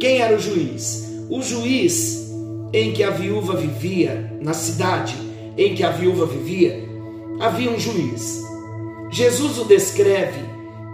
Quem 0.00 0.20
era 0.20 0.36
o 0.36 0.40
juiz? 0.40 1.26
O 1.28 1.42
juiz 1.42 2.30
em 2.72 2.92
que 2.92 3.02
a 3.02 3.10
viúva 3.10 3.54
vivia, 3.54 4.32
na 4.40 4.54
cidade 4.54 5.16
em 5.56 5.74
que 5.74 5.82
a 5.82 5.90
viúva 5.90 6.24
vivia, 6.24 6.82
havia 7.40 7.70
um 7.70 7.78
juiz. 7.78 8.42
Jesus 9.10 9.58
o 9.58 9.64
descreve 9.64 10.40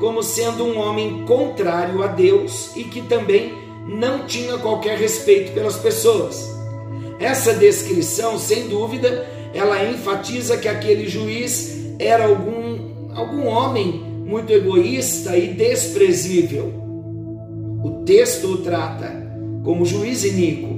como 0.00 0.22
sendo 0.22 0.64
um 0.64 0.78
homem 0.78 1.24
contrário 1.26 2.02
a 2.02 2.08
Deus 2.08 2.74
e 2.74 2.84
que 2.84 3.02
também 3.02 3.63
não 3.86 4.26
tinha 4.26 4.58
qualquer 4.58 4.98
respeito 4.98 5.52
pelas 5.52 5.76
pessoas. 5.76 6.50
Essa 7.18 7.54
descrição, 7.54 8.38
sem 8.38 8.68
dúvida, 8.68 9.26
ela 9.52 9.84
enfatiza 9.84 10.56
que 10.56 10.68
aquele 10.68 11.08
juiz 11.08 11.76
era 11.98 12.24
algum, 12.24 13.14
algum 13.14 13.46
homem 13.46 14.02
muito 14.24 14.52
egoísta 14.52 15.36
e 15.36 15.48
desprezível. 15.54 16.72
O 17.84 18.02
texto 18.04 18.48
o 18.48 18.58
trata 18.58 19.12
como 19.62 19.84
juiz 19.84 20.24
iníquo. 20.24 20.74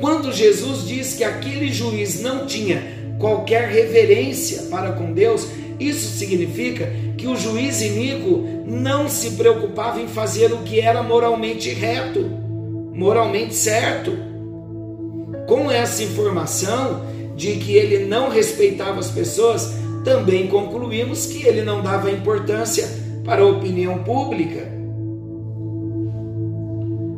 Quando 0.00 0.32
Jesus 0.32 0.86
diz 0.86 1.14
que 1.14 1.24
aquele 1.24 1.72
juiz 1.72 2.20
não 2.20 2.46
tinha 2.46 2.82
qualquer 3.18 3.68
reverência 3.68 4.64
para 4.64 4.92
com 4.92 5.12
Deus, 5.12 5.48
isso 5.78 6.16
significa 6.16 6.90
que 7.16 7.26
o 7.26 7.36
juiz 7.36 7.82
iníquo 7.82 8.44
não 8.66 9.08
se 9.08 9.32
preocupava 9.32 10.00
em 10.00 10.08
fazer 10.08 10.52
o 10.52 10.58
que 10.58 10.80
era 10.80 11.02
moralmente 11.02 11.70
reto, 11.70 12.24
moralmente 12.92 13.54
certo. 13.54 14.12
Com 15.46 15.70
essa 15.70 16.02
informação 16.02 17.02
de 17.36 17.56
que 17.56 17.74
ele 17.74 18.06
não 18.06 18.30
respeitava 18.30 18.98
as 18.98 19.10
pessoas, 19.10 19.74
também 20.04 20.46
concluímos 20.46 21.26
que 21.26 21.46
ele 21.46 21.62
não 21.62 21.82
dava 21.82 22.10
importância 22.10 22.88
para 23.24 23.42
a 23.42 23.46
opinião 23.46 24.02
pública. 24.02 24.72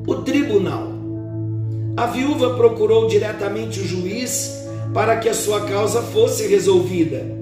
O 0.06 0.16
tribunal. 0.24 0.88
A 1.96 2.06
viúva 2.06 2.54
procurou 2.54 3.06
diretamente 3.08 3.80
o 3.80 3.86
juiz 3.86 4.58
para 4.94 5.16
que 5.16 5.28
a 5.28 5.34
sua 5.34 5.62
causa 5.62 6.00
fosse 6.00 6.46
resolvida. 6.46 7.37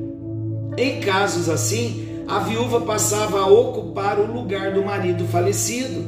Em 0.79 1.01
casos 1.01 1.49
assim, 1.49 2.23
a 2.29 2.39
viúva 2.41 2.83
passava 2.83 3.41
a 3.41 3.47
ocupar 3.47 4.21
o 4.21 4.31
lugar 4.31 4.75
do 4.75 4.85
marido 4.85 5.25
falecido, 5.25 6.05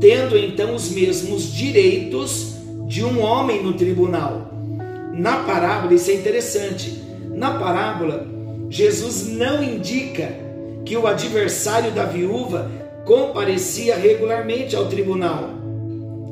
tendo 0.00 0.38
então 0.38 0.74
os 0.74 0.90
mesmos 0.90 1.52
direitos 1.52 2.54
de 2.86 3.04
um 3.04 3.20
homem 3.20 3.62
no 3.62 3.74
tribunal. 3.74 4.50
Na 5.12 5.38
parábola, 5.38 5.92
isso 5.92 6.10
é 6.10 6.14
interessante. 6.14 7.02
Na 7.30 7.58
parábola, 7.58 8.26
Jesus 8.70 9.28
não 9.28 9.62
indica 9.62 10.32
que 10.82 10.96
o 10.96 11.06
adversário 11.06 11.92
da 11.92 12.06
viúva 12.06 12.70
comparecia 13.04 13.96
regularmente 13.96 14.74
ao 14.74 14.86
tribunal. 14.86 15.50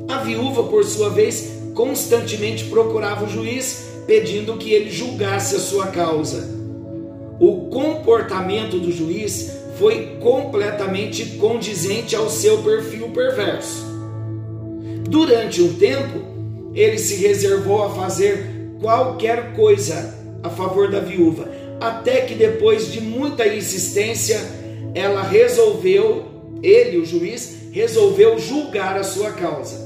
A 0.09 0.17
viúva, 0.19 0.63
por 0.63 0.83
sua 0.83 1.09
vez, 1.09 1.53
constantemente 1.75 2.65
procurava 2.65 3.25
o 3.25 3.29
juiz 3.29 3.89
pedindo 4.07 4.57
que 4.57 4.73
ele 4.73 4.89
julgasse 4.89 5.55
a 5.55 5.59
sua 5.59 5.87
causa 5.87 6.62
o 7.45 7.67
comportamento 7.67 8.79
do 8.79 8.89
juiz 8.89 9.51
foi 9.77 10.15
completamente 10.21 11.25
condizente 11.37 12.15
ao 12.15 12.29
seu 12.29 12.59
perfil 12.59 13.09
perverso. 13.09 13.85
Durante 15.09 15.61
um 15.61 15.73
tempo, 15.73 16.19
ele 16.73 16.97
se 16.97 17.15
reservou 17.15 17.83
a 17.83 17.89
fazer 17.89 18.77
qualquer 18.79 19.53
coisa 19.55 20.17
a 20.41 20.49
favor 20.49 20.89
da 20.89 21.01
viúva, 21.01 21.49
até 21.81 22.21
que 22.21 22.33
depois 22.33 22.89
de 22.89 23.01
muita 23.01 23.45
insistência, 23.45 24.39
ela 24.95 25.21
resolveu, 25.21 26.23
ele, 26.63 26.97
o 26.97 27.05
juiz, 27.05 27.57
resolveu 27.73 28.39
julgar 28.39 28.95
a 28.97 29.03
sua 29.03 29.31
causa. 29.31 29.83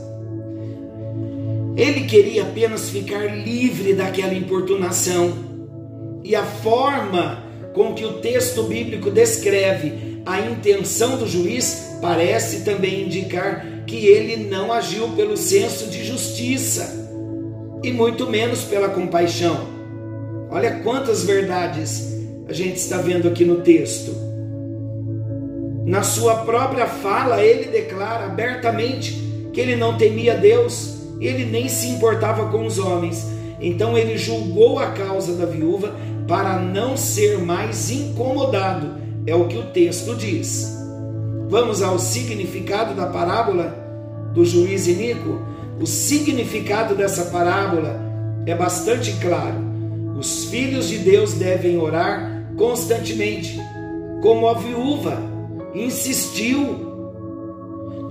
Ele 1.76 2.02
queria 2.02 2.44
apenas 2.44 2.92
ficar 2.92 3.36
livre 3.36 3.94
daquela 3.94 4.36
importunação 4.36 5.34
e 6.24 6.36
a 6.36 6.44
forma 6.44 7.47
com 7.78 7.94
que 7.94 8.04
o 8.04 8.14
texto 8.14 8.64
bíblico 8.64 9.12
descreve 9.12 10.24
a 10.26 10.42
intenção 10.42 11.16
do 11.16 11.28
juiz 11.28 12.00
parece 12.02 12.62
também 12.62 13.04
indicar 13.04 13.84
que 13.86 14.08
ele 14.08 14.50
não 14.50 14.74
agiu 14.74 15.10
pelo 15.10 15.38
senso 15.38 15.86
de 15.86 16.04
justiça 16.04 17.08
e 17.84 17.92
muito 17.92 18.28
menos 18.28 18.64
pela 18.64 18.90
compaixão. 18.90 19.68
Olha 20.50 20.80
quantas 20.80 21.24
verdades 21.24 22.04
a 22.50 22.54
gente 22.54 22.78
está 22.78 22.98
vendo 22.98 23.28
aqui 23.28 23.46
no 23.46 23.62
texto. 23.62 24.12
Na 25.86 26.02
sua 26.02 26.38
própria 26.38 26.88
fala, 26.88 27.44
ele 27.44 27.66
declara 27.70 28.26
abertamente 28.26 29.14
que 29.54 29.62
ele 29.62 29.76
não 29.76 29.98
temia 29.98 30.36
Deus, 30.36 30.96
ele 31.22 31.46
nem 31.46 31.70
se 31.70 31.90
importava 31.90 32.50
com 32.50 32.66
os 32.66 32.80
homens. 32.80 33.24
Então 33.62 33.96
ele 33.96 34.18
julgou 34.18 34.80
a 34.80 34.88
causa 34.92 35.34
da 35.34 35.46
viúva 35.46 35.96
para 36.28 36.60
não 36.60 36.98
ser 36.98 37.40
mais 37.40 37.90
incomodado, 37.90 38.98
é 39.26 39.34
o 39.34 39.48
que 39.48 39.58
o 39.58 39.68
texto 39.68 40.16
diz. 40.16 40.76
Vamos 41.50 41.82
ao 41.82 41.98
significado 41.98 42.94
da 42.94 43.08
parábola 43.08 43.88
do 44.34 44.44
juiz 44.44 44.88
iníquo. 44.88 45.40
O 45.80 45.86
significado 45.86 46.96
dessa 46.96 47.26
parábola 47.26 48.00
é 48.46 48.54
bastante 48.54 49.14
claro. 49.22 49.56
Os 50.18 50.46
filhos 50.46 50.90
de 50.90 50.98
Deus 50.98 51.34
devem 51.34 51.78
orar 51.78 52.52
constantemente, 52.58 53.58
como 54.22 54.48
a 54.48 54.54
viúva 54.56 55.18
insistiu. 55.74 56.86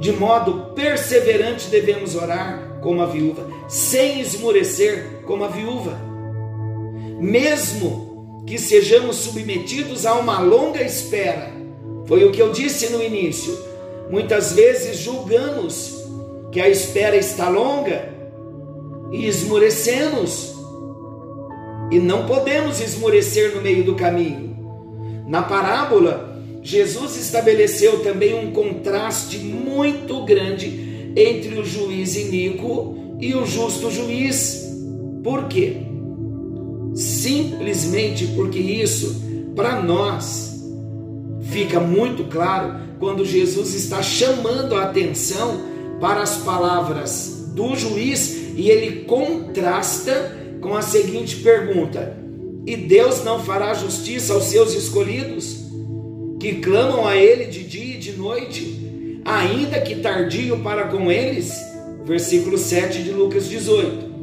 De 0.00 0.12
modo 0.12 0.72
perseverante 0.74 1.68
devemos 1.68 2.14
orar 2.14 2.78
como 2.80 3.02
a 3.02 3.06
viúva, 3.06 3.46
sem 3.68 4.20
esmorecer 4.20 5.22
como 5.26 5.44
a 5.44 5.48
viúva. 5.48 5.98
Mesmo 7.18 8.05
que 8.46 8.58
sejamos 8.58 9.16
submetidos 9.16 10.06
a 10.06 10.14
uma 10.14 10.38
longa 10.38 10.80
espera. 10.80 11.50
Foi 12.06 12.24
o 12.24 12.30
que 12.30 12.40
eu 12.40 12.52
disse 12.52 12.90
no 12.90 13.02
início. 13.02 13.58
Muitas 14.08 14.52
vezes 14.52 14.98
julgamos 14.98 15.96
que 16.52 16.60
a 16.60 16.68
espera 16.68 17.16
está 17.16 17.48
longa 17.48 18.08
e 19.12 19.26
esmorecemos. 19.26 20.54
E 21.90 21.98
não 21.98 22.26
podemos 22.26 22.80
esmorecer 22.80 23.54
no 23.54 23.60
meio 23.60 23.82
do 23.82 23.96
caminho. 23.96 24.56
Na 25.26 25.42
parábola, 25.42 26.40
Jesus 26.62 27.16
estabeleceu 27.16 28.02
também 28.02 28.34
um 28.34 28.52
contraste 28.52 29.38
muito 29.38 30.24
grande 30.24 31.12
entre 31.16 31.58
o 31.58 31.64
juiz 31.64 32.14
iníquo 32.16 33.16
e 33.20 33.34
o 33.34 33.44
justo 33.44 33.90
juiz. 33.90 34.64
Por 35.24 35.48
quê? 35.48 35.78
Simplesmente 36.96 38.26
porque 38.28 38.58
isso, 38.58 39.22
para 39.54 39.82
nós, 39.82 40.64
fica 41.42 41.78
muito 41.78 42.24
claro 42.24 42.80
quando 42.98 43.24
Jesus 43.24 43.74
está 43.74 44.02
chamando 44.02 44.74
a 44.74 44.84
atenção 44.84 45.60
para 46.00 46.22
as 46.22 46.38
palavras 46.38 47.50
do 47.54 47.76
juiz 47.76 48.54
e 48.56 48.70
ele 48.70 49.04
contrasta 49.04 50.34
com 50.60 50.74
a 50.74 50.80
seguinte 50.80 51.36
pergunta: 51.36 52.16
E 52.66 52.76
Deus 52.76 53.22
não 53.22 53.44
fará 53.44 53.74
justiça 53.74 54.32
aos 54.32 54.44
seus 54.44 54.72
escolhidos, 54.72 55.66
que 56.40 56.54
clamam 56.56 57.06
a 57.06 57.16
Ele 57.16 57.44
de 57.44 57.62
dia 57.62 57.96
e 57.96 57.98
de 57.98 58.12
noite, 58.12 59.20
ainda 59.24 59.80
que 59.80 59.96
tardio 59.96 60.58
para 60.60 60.84
com 60.88 61.10
eles? 61.10 61.52
Versículo 62.04 62.56
7 62.56 63.02
de 63.02 63.10
Lucas 63.10 63.48
18. 63.48 64.15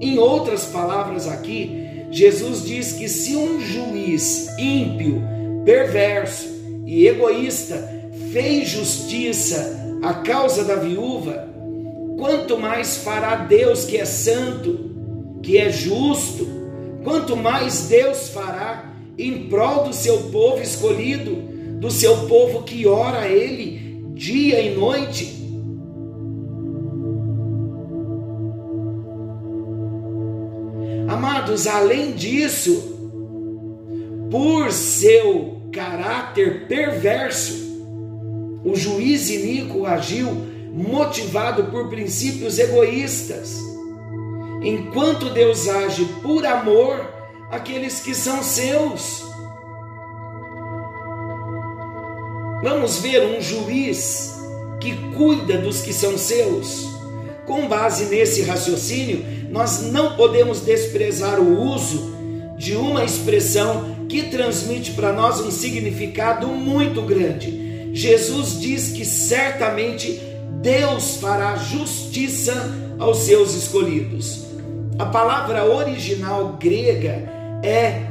Em 0.00 0.18
outras 0.18 0.64
palavras, 0.66 1.28
aqui, 1.28 2.06
Jesus 2.10 2.64
diz 2.64 2.92
que 2.92 3.08
se 3.08 3.36
um 3.36 3.60
juiz 3.60 4.48
ímpio, 4.58 5.22
perverso 5.64 6.48
e 6.86 7.06
egoísta 7.06 7.88
fez 8.32 8.68
justiça 8.70 9.98
à 10.02 10.14
causa 10.14 10.64
da 10.64 10.76
viúva, 10.76 11.48
quanto 12.18 12.58
mais 12.58 12.98
fará 12.98 13.36
Deus 13.36 13.84
que 13.84 13.98
é 13.98 14.04
santo, 14.04 14.90
que 15.42 15.58
é 15.58 15.70
justo, 15.70 16.46
quanto 17.04 17.36
mais 17.36 17.88
Deus 17.88 18.28
fará 18.28 18.94
em 19.18 19.48
prol 19.48 19.84
do 19.84 19.92
seu 19.92 20.18
povo 20.30 20.62
escolhido, 20.62 21.34
do 21.78 21.90
seu 21.90 22.26
povo 22.26 22.62
que 22.62 22.86
ora 22.86 23.20
a 23.20 23.28
Ele 23.28 23.90
dia 24.14 24.60
e 24.60 24.74
noite 24.74 25.39
Além 31.66 32.12
disso, 32.12 32.98
por 34.30 34.70
seu 34.72 35.62
caráter 35.72 36.66
perverso, 36.66 37.54
o 38.64 38.74
juiz 38.76 39.30
iníquo 39.30 39.86
agiu 39.86 40.28
motivado 40.72 41.64
por 41.64 41.88
princípios 41.88 42.58
egoístas. 42.58 43.58
enquanto 44.62 45.30
Deus 45.30 45.68
age 45.68 46.04
por 46.22 46.44
amor 46.44 47.00
àqueles 47.50 48.00
que 48.00 48.14
são 48.14 48.42
seus. 48.42 49.24
Vamos 52.62 52.98
ver 52.98 53.24
um 53.24 53.40
juiz 53.40 54.34
que 54.78 54.94
cuida 55.16 55.56
dos 55.58 55.80
que 55.80 55.92
são 55.92 56.18
seus. 56.18 56.86
Com 57.46 57.66
base 57.66 58.04
nesse 58.04 58.42
raciocínio, 58.42 59.39
nós 59.50 59.82
não 59.82 60.16
podemos 60.16 60.60
desprezar 60.60 61.40
o 61.40 61.74
uso 61.74 62.10
de 62.56 62.76
uma 62.76 63.04
expressão 63.04 64.06
que 64.08 64.24
transmite 64.24 64.92
para 64.92 65.12
nós 65.12 65.40
um 65.40 65.50
significado 65.50 66.46
muito 66.48 67.02
grande. 67.02 67.90
Jesus 67.92 68.60
diz 68.60 68.92
que 68.92 69.04
certamente 69.04 70.20
Deus 70.62 71.16
fará 71.16 71.56
justiça 71.56 72.54
aos 72.98 73.18
seus 73.18 73.54
escolhidos. 73.54 74.46
A 74.98 75.06
palavra 75.06 75.64
original 75.64 76.58
grega 76.60 77.28
é 77.62 78.02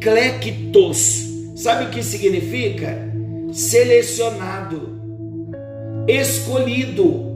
eklektos. 0.00 1.28
Sabe 1.54 1.84
o 1.84 1.90
que 1.90 2.02
significa? 2.02 2.98
Selecionado, 3.52 4.98
escolhido. 6.08 7.29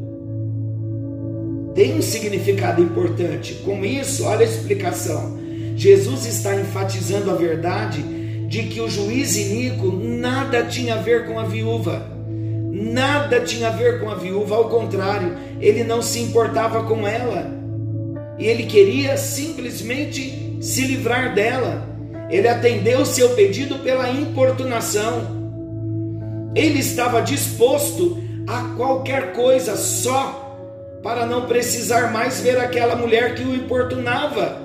Tem 1.75 1.97
um 1.97 2.03
significado 2.03 2.83
importante. 2.83 3.55
Com 3.65 3.85
isso, 3.85 4.25
olha 4.25 4.41
a 4.41 4.49
explicação. 4.49 5.39
Jesus 5.77 6.27
está 6.27 6.55
enfatizando 6.55 7.31
a 7.31 7.35
verdade 7.35 8.03
de 8.47 8.65
que 8.65 8.81
o 8.81 8.89
juiz 8.89 9.37
iníquo 9.37 9.91
nada 9.93 10.65
tinha 10.65 10.95
a 10.95 10.99
ver 10.99 11.27
com 11.27 11.39
a 11.39 11.45
viúva 11.45 12.15
nada 12.75 13.41
tinha 13.41 13.69
a 13.69 13.71
ver 13.71 14.01
com 14.01 14.11
a 14.11 14.17
viúva, 14.17 14.57
ao 14.57 14.69
contrário, 14.69 15.37
ele 15.61 15.85
não 15.85 16.03
se 16.03 16.19
importava 16.19 16.83
com 16.83 17.07
ela. 17.07 17.53
E 18.37 18.47
ele 18.47 18.65
queria 18.65 19.17
simplesmente 19.17 20.59
se 20.61 20.83
livrar 20.83 21.35
dela. 21.35 21.89
Ele 22.29 22.49
atendeu 22.49 23.07
seu 23.07 23.31
pedido 23.31 23.79
pela 23.79 24.11
importunação. 24.11 25.45
Ele 26.55 26.81
estava 26.81 27.21
disposto 27.21 28.21
a 28.47 28.75
qualquer 28.77 29.33
coisa 29.33 29.77
só 29.77 30.44
para 31.05 31.27
não 31.27 31.45
precisar 31.45 32.11
mais 32.11 32.41
ver 32.41 32.59
aquela 32.59 32.97
mulher 32.97 33.35
que 33.35 33.43
o 33.43 33.55
importunava. 33.55 34.59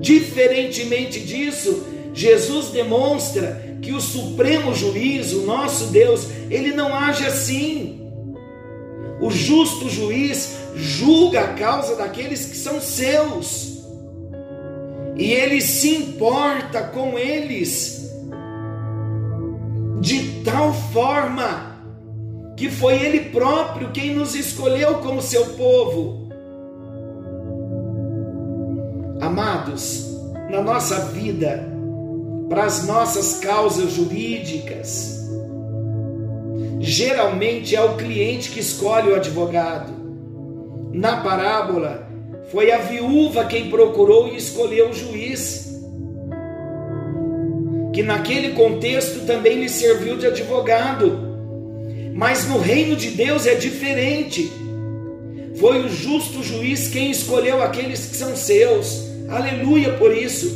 Diferentemente 0.00 1.20
disso, 1.20 1.86
Jesus 2.12 2.70
demonstra 2.70 3.78
que 3.80 3.92
o 3.92 4.00
supremo 4.00 4.74
juiz, 4.74 5.32
o 5.32 5.42
nosso 5.42 5.86
Deus, 5.86 6.26
ele 6.50 6.72
não 6.72 6.92
age 6.92 7.24
assim. 7.24 8.10
O 9.20 9.30
justo 9.30 9.88
juiz 9.88 10.56
julga 10.74 11.42
a 11.42 11.54
causa 11.54 11.94
daqueles 11.94 12.44
que 12.46 12.56
são 12.56 12.80
seus. 12.80 13.84
E 15.16 15.30
ele 15.30 15.60
se 15.60 15.94
importa 15.94 16.82
com 16.82 17.16
eles 17.16 18.10
de 20.00 20.42
tal 20.42 20.74
forma 20.92 21.71
que 22.62 22.70
foi 22.70 22.94
ele 22.94 23.18
próprio 23.30 23.90
quem 23.90 24.14
nos 24.14 24.36
escolheu 24.36 24.98
como 24.98 25.20
seu 25.20 25.46
povo. 25.46 26.28
Amados, 29.20 30.16
na 30.48 30.62
nossa 30.62 31.06
vida, 31.06 31.68
para 32.48 32.62
as 32.62 32.86
nossas 32.86 33.40
causas 33.40 33.94
jurídicas. 33.94 35.28
Geralmente 36.78 37.74
é 37.74 37.82
o 37.82 37.96
cliente 37.96 38.52
que 38.52 38.60
escolhe 38.60 39.10
o 39.10 39.16
advogado. 39.16 39.92
Na 40.92 41.16
parábola, 41.16 42.06
foi 42.52 42.70
a 42.70 42.78
viúva 42.78 43.44
quem 43.44 43.70
procurou 43.70 44.28
e 44.28 44.36
escolheu 44.36 44.90
o 44.90 44.94
juiz, 44.94 45.82
que 47.92 48.04
naquele 48.04 48.50
contexto 48.50 49.26
também 49.26 49.58
lhe 49.58 49.68
serviu 49.68 50.16
de 50.16 50.28
advogado. 50.28 51.31
Mas 52.22 52.46
no 52.46 52.56
reino 52.56 52.94
de 52.94 53.10
Deus 53.10 53.48
é 53.48 53.56
diferente. 53.56 54.48
Foi 55.58 55.84
o 55.84 55.88
justo 55.88 56.40
juiz 56.40 56.86
quem 56.86 57.10
escolheu 57.10 57.60
aqueles 57.60 58.06
que 58.06 58.14
são 58.14 58.36
seus. 58.36 59.02
Aleluia 59.28 59.94
por 59.94 60.16
isso. 60.16 60.46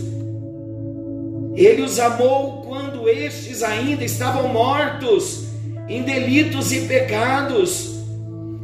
Ele 1.56 1.82
os 1.82 1.98
amou 1.98 2.62
quando 2.62 3.08
estes 3.08 3.64
ainda 3.64 4.04
estavam 4.04 4.46
mortos 4.46 5.42
em 5.88 6.02
delitos 6.02 6.70
e 6.70 6.82
pecados, 6.82 7.96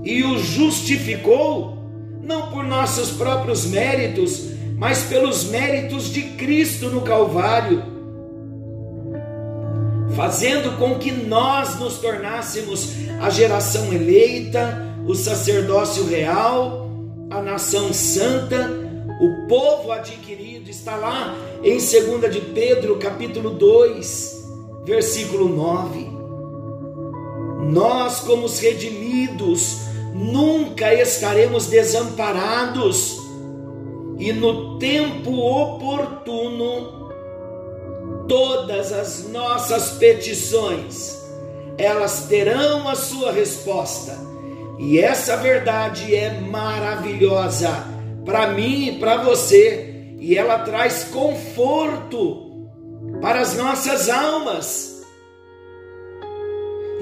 e 0.04 0.22
os 0.22 0.42
justificou, 0.42 1.76
não 2.22 2.52
por 2.52 2.62
nossos 2.62 3.10
próprios 3.10 3.64
méritos, 3.66 4.44
mas 4.76 5.02
pelos 5.02 5.50
méritos 5.50 6.12
de 6.12 6.22
Cristo 6.22 6.88
no 6.88 7.00
Calvário, 7.00 7.82
fazendo 10.16 10.76
com 10.78 10.98
que 10.98 11.10
nós 11.10 11.78
nos 11.78 11.98
tornássemos 11.98 12.90
a 13.20 13.30
geração 13.30 13.92
eleita, 13.92 14.94
o 15.06 15.14
sacerdócio 15.14 16.06
real, 16.06 16.88
a 17.30 17.40
nação 17.40 17.92
santa, 17.92 18.70
o 19.20 19.48
povo 19.48 19.90
adquirido, 19.90 20.68
está 20.68 20.96
lá 20.96 21.34
em 21.62 21.76
2 21.76 22.32
de 22.32 22.40
Pedro, 22.40 22.98
capítulo 22.98 23.50
2, 23.50 24.48
versículo 24.84 25.48
9. 25.48 26.10
Nós, 27.70 28.20
como 28.20 28.46
os 28.46 28.58
redimidos, 28.58 29.78
nunca 30.14 30.92
estaremos 30.92 31.66
desamparados, 31.66 33.18
e 34.18 34.32
no 34.32 34.78
tempo 34.78 35.30
oportuno, 35.30 37.01
todas 38.32 38.94
as 38.94 39.28
nossas 39.28 39.90
petições, 39.98 41.18
elas 41.76 42.28
terão 42.30 42.88
a 42.88 42.94
sua 42.94 43.30
resposta. 43.30 44.18
E 44.78 44.98
essa 44.98 45.36
verdade 45.36 46.14
é 46.14 46.40
maravilhosa 46.40 47.86
para 48.24 48.46
mim 48.54 48.86
e 48.86 48.98
para 48.98 49.18
você 49.18 50.14
e 50.18 50.34
ela 50.34 50.60
traz 50.60 51.04
conforto 51.12 52.70
para 53.20 53.42
as 53.42 53.54
nossas 53.54 54.08
almas. 54.08 55.04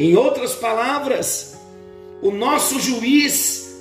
Em 0.01 0.16
outras 0.16 0.55
palavras, 0.55 1.57
o 2.21 2.33
nosso 2.33 2.81
juiz, 2.81 3.73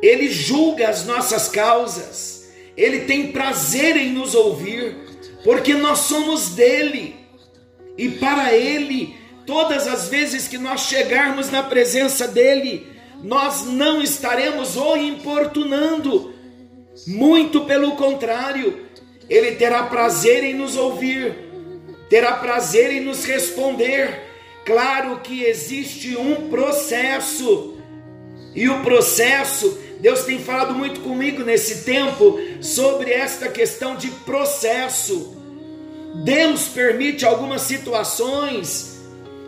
ele 0.00 0.30
julga 0.30 0.88
as 0.88 1.04
nossas 1.04 1.46
causas, 1.46 2.48
ele 2.74 3.00
tem 3.00 3.32
prazer 3.32 3.98
em 3.98 4.14
nos 4.14 4.34
ouvir, 4.34 5.05
porque 5.46 5.74
nós 5.74 6.00
somos 6.00 6.48
dele, 6.48 7.14
e 7.96 8.08
para 8.08 8.52
ele, 8.52 9.14
todas 9.46 9.86
as 9.86 10.08
vezes 10.08 10.48
que 10.48 10.58
nós 10.58 10.80
chegarmos 10.80 11.52
na 11.52 11.62
presença 11.62 12.26
dele, 12.26 12.84
nós 13.22 13.64
não 13.64 14.02
estaremos 14.02 14.76
o 14.76 14.96
importunando, 14.96 16.34
muito 17.06 17.60
pelo 17.60 17.92
contrário, 17.92 18.86
ele 19.30 19.52
terá 19.52 19.84
prazer 19.84 20.42
em 20.42 20.52
nos 20.52 20.74
ouvir, 20.76 21.36
terá 22.10 22.32
prazer 22.32 22.90
em 22.90 23.00
nos 23.00 23.24
responder. 23.24 24.24
Claro 24.64 25.20
que 25.20 25.44
existe 25.44 26.16
um 26.16 26.50
processo, 26.50 27.78
e 28.52 28.68
o 28.68 28.82
processo, 28.82 29.78
Deus 30.00 30.24
tem 30.24 30.38
falado 30.38 30.74
muito 30.74 31.00
comigo 31.00 31.42
nesse 31.42 31.84
tempo 31.84 32.38
sobre 32.60 33.10
esta 33.12 33.48
questão 33.48 33.96
de 33.96 34.08
processo. 34.08 35.36
Deus 36.24 36.68
permite 36.68 37.24
algumas 37.24 37.62
situações 37.62 39.00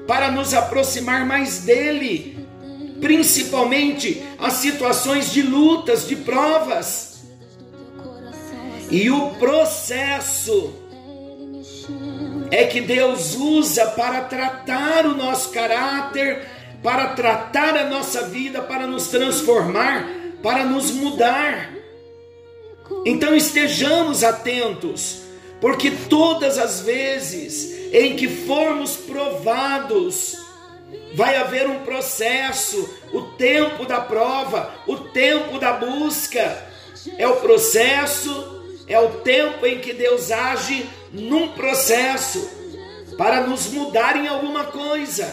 para 0.06 0.30
nos 0.30 0.54
aproximar 0.54 1.26
mais 1.26 1.60
dele, 1.60 2.38
principalmente 3.00 4.22
as 4.38 4.54
situações 4.54 5.32
de 5.32 5.42
lutas, 5.42 6.08
de 6.08 6.16
provas. 6.16 7.18
E 8.90 9.10
o 9.10 9.30
processo 9.34 10.72
é 12.50 12.64
que 12.64 12.80
Deus 12.80 13.34
usa 13.34 13.86
para 13.88 14.22
tratar 14.22 15.06
o 15.06 15.14
nosso 15.14 15.50
caráter, 15.50 16.46
para 16.82 17.08
tratar 17.08 17.76
a 17.76 17.84
nossa 17.84 18.22
vida, 18.22 18.62
para 18.62 18.86
nos 18.86 19.08
transformar, 19.08 20.08
para 20.42 20.64
nos 20.64 20.90
mudar. 20.90 21.72
Então 23.04 23.34
estejamos 23.34 24.24
atentos, 24.24 25.22
porque 25.60 25.90
todas 25.90 26.58
as 26.58 26.80
vezes 26.80 27.92
em 27.92 28.16
que 28.16 28.28
formos 28.28 28.96
provados, 28.96 30.36
vai 31.14 31.36
haver 31.36 31.66
um 31.66 31.80
processo, 31.80 32.88
o 33.12 33.22
tempo 33.22 33.84
da 33.84 34.00
prova, 34.00 34.74
o 34.86 34.96
tempo 34.96 35.58
da 35.58 35.72
busca, 35.72 36.66
é 37.16 37.26
o 37.26 37.36
processo 37.36 38.56
é 38.88 38.98
o 38.98 39.20
tempo 39.20 39.66
em 39.66 39.78
que 39.78 39.92
Deus 39.92 40.30
age 40.30 40.88
num 41.12 41.48
processo 41.48 42.50
para 43.18 43.46
nos 43.46 43.66
mudar 43.66 44.16
em 44.16 44.26
alguma 44.26 44.64
coisa. 44.64 45.32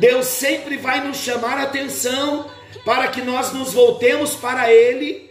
Deus 0.00 0.26
sempre 0.26 0.76
vai 0.76 1.06
nos 1.06 1.18
chamar 1.18 1.58
a 1.58 1.62
atenção 1.62 2.50
para 2.84 3.08
que 3.08 3.22
nós 3.22 3.52
nos 3.52 3.72
voltemos 3.72 4.34
para 4.34 4.72
Ele 4.72 5.30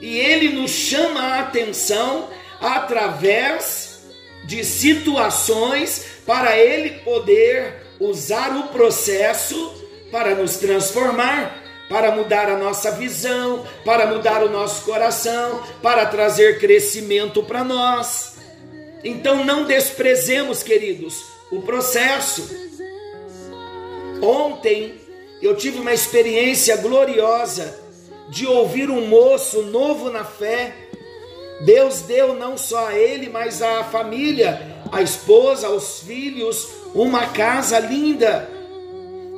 e 0.00 0.18
Ele 0.18 0.50
nos 0.50 0.70
chama 0.70 1.20
a 1.20 1.40
atenção 1.40 2.28
através 2.60 4.02
de 4.44 4.64
situações 4.64 6.06
para 6.26 6.56
Ele 6.56 7.00
poder 7.00 7.86
usar 8.00 8.56
o 8.56 8.68
processo 8.68 9.74
para 10.10 10.34
nos 10.34 10.56
transformar, 10.56 11.62
para 11.88 12.12
mudar 12.12 12.48
a 12.48 12.56
nossa 12.56 12.90
visão, 12.92 13.66
para 13.84 14.06
mudar 14.06 14.42
o 14.42 14.48
nosso 14.48 14.84
coração, 14.84 15.62
para 15.82 16.06
trazer 16.06 16.58
crescimento 16.58 17.42
para 17.42 17.64
nós. 17.64 18.36
Então 19.02 19.44
não 19.44 19.64
desprezemos, 19.64 20.62
queridos, 20.62 21.22
o 21.50 21.62
processo. 21.62 22.48
Ontem 24.22 25.07
eu 25.46 25.56
tive 25.56 25.78
uma 25.78 25.92
experiência 25.92 26.76
gloriosa 26.76 27.78
de 28.28 28.46
ouvir 28.46 28.90
um 28.90 29.06
moço 29.06 29.62
novo 29.62 30.10
na 30.10 30.24
fé. 30.24 30.74
Deus 31.64 32.02
deu 32.02 32.34
não 32.34 32.56
só 32.56 32.88
a 32.88 32.96
ele, 32.96 33.28
mas 33.28 33.62
à 33.62 33.84
família, 33.84 34.60
a 34.92 35.02
esposa, 35.02 35.68
aos 35.68 36.00
filhos, 36.00 36.68
uma 36.94 37.26
casa 37.26 37.78
linda. 37.78 38.48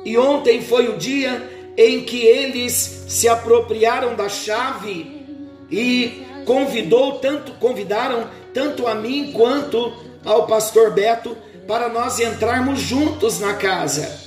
E 0.03 0.17
ontem 0.17 0.61
foi 0.61 0.89
o 0.89 0.97
dia 0.97 1.49
em 1.77 2.03
que 2.03 2.25
eles 2.25 3.05
se 3.07 3.27
apropriaram 3.27 4.15
da 4.15 4.27
chave 4.27 5.21
e 5.69 6.23
convidou 6.45 7.19
tanto 7.19 7.53
convidaram 7.53 8.27
tanto 8.53 8.87
a 8.87 8.95
mim 8.95 9.31
quanto 9.31 9.93
ao 10.25 10.47
pastor 10.47 10.91
Beto 10.91 11.37
para 11.67 11.87
nós 11.87 12.19
entrarmos 12.19 12.79
juntos 12.81 13.39
na 13.39 13.53
casa. 13.53 14.19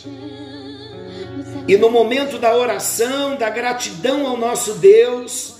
E 1.66 1.77
no 1.77 1.90
momento 1.90 2.38
da 2.38 2.55
oração, 2.55 3.37
da 3.37 3.48
gratidão 3.48 4.27
ao 4.27 4.37
nosso 4.37 4.74
Deus, 4.74 5.55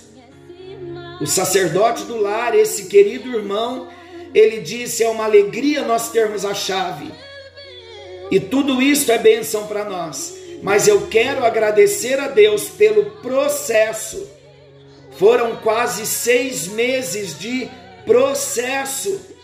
o 1.19 1.25
sacerdote 1.25 2.03
do 2.03 2.17
lar, 2.17 2.53
esse 2.55 2.85
querido 2.85 3.35
irmão, 3.35 3.87
ele 4.33 4.59
disse: 4.61 5.03
é 5.03 5.09
uma 5.09 5.23
alegria 5.25 5.81
nós 5.81 6.09
termos 6.09 6.45
a 6.45 6.53
chave. 6.53 7.11
E 8.29 8.39
tudo 8.39 8.81
isso 8.81 9.11
é 9.11 9.17
bênção 9.17 9.65
para 9.67 9.83
nós. 9.85 10.35
Mas 10.61 10.87
eu 10.87 11.07
quero 11.07 11.43
agradecer 11.43 12.19
a 12.19 12.27
Deus 12.27 12.69
pelo 12.69 13.05
processo. 13.21 14.27
Foram 15.17 15.55
quase 15.57 16.05
seis 16.05 16.67
meses 16.67 17.37
de 17.37 17.69
processo 18.05 19.35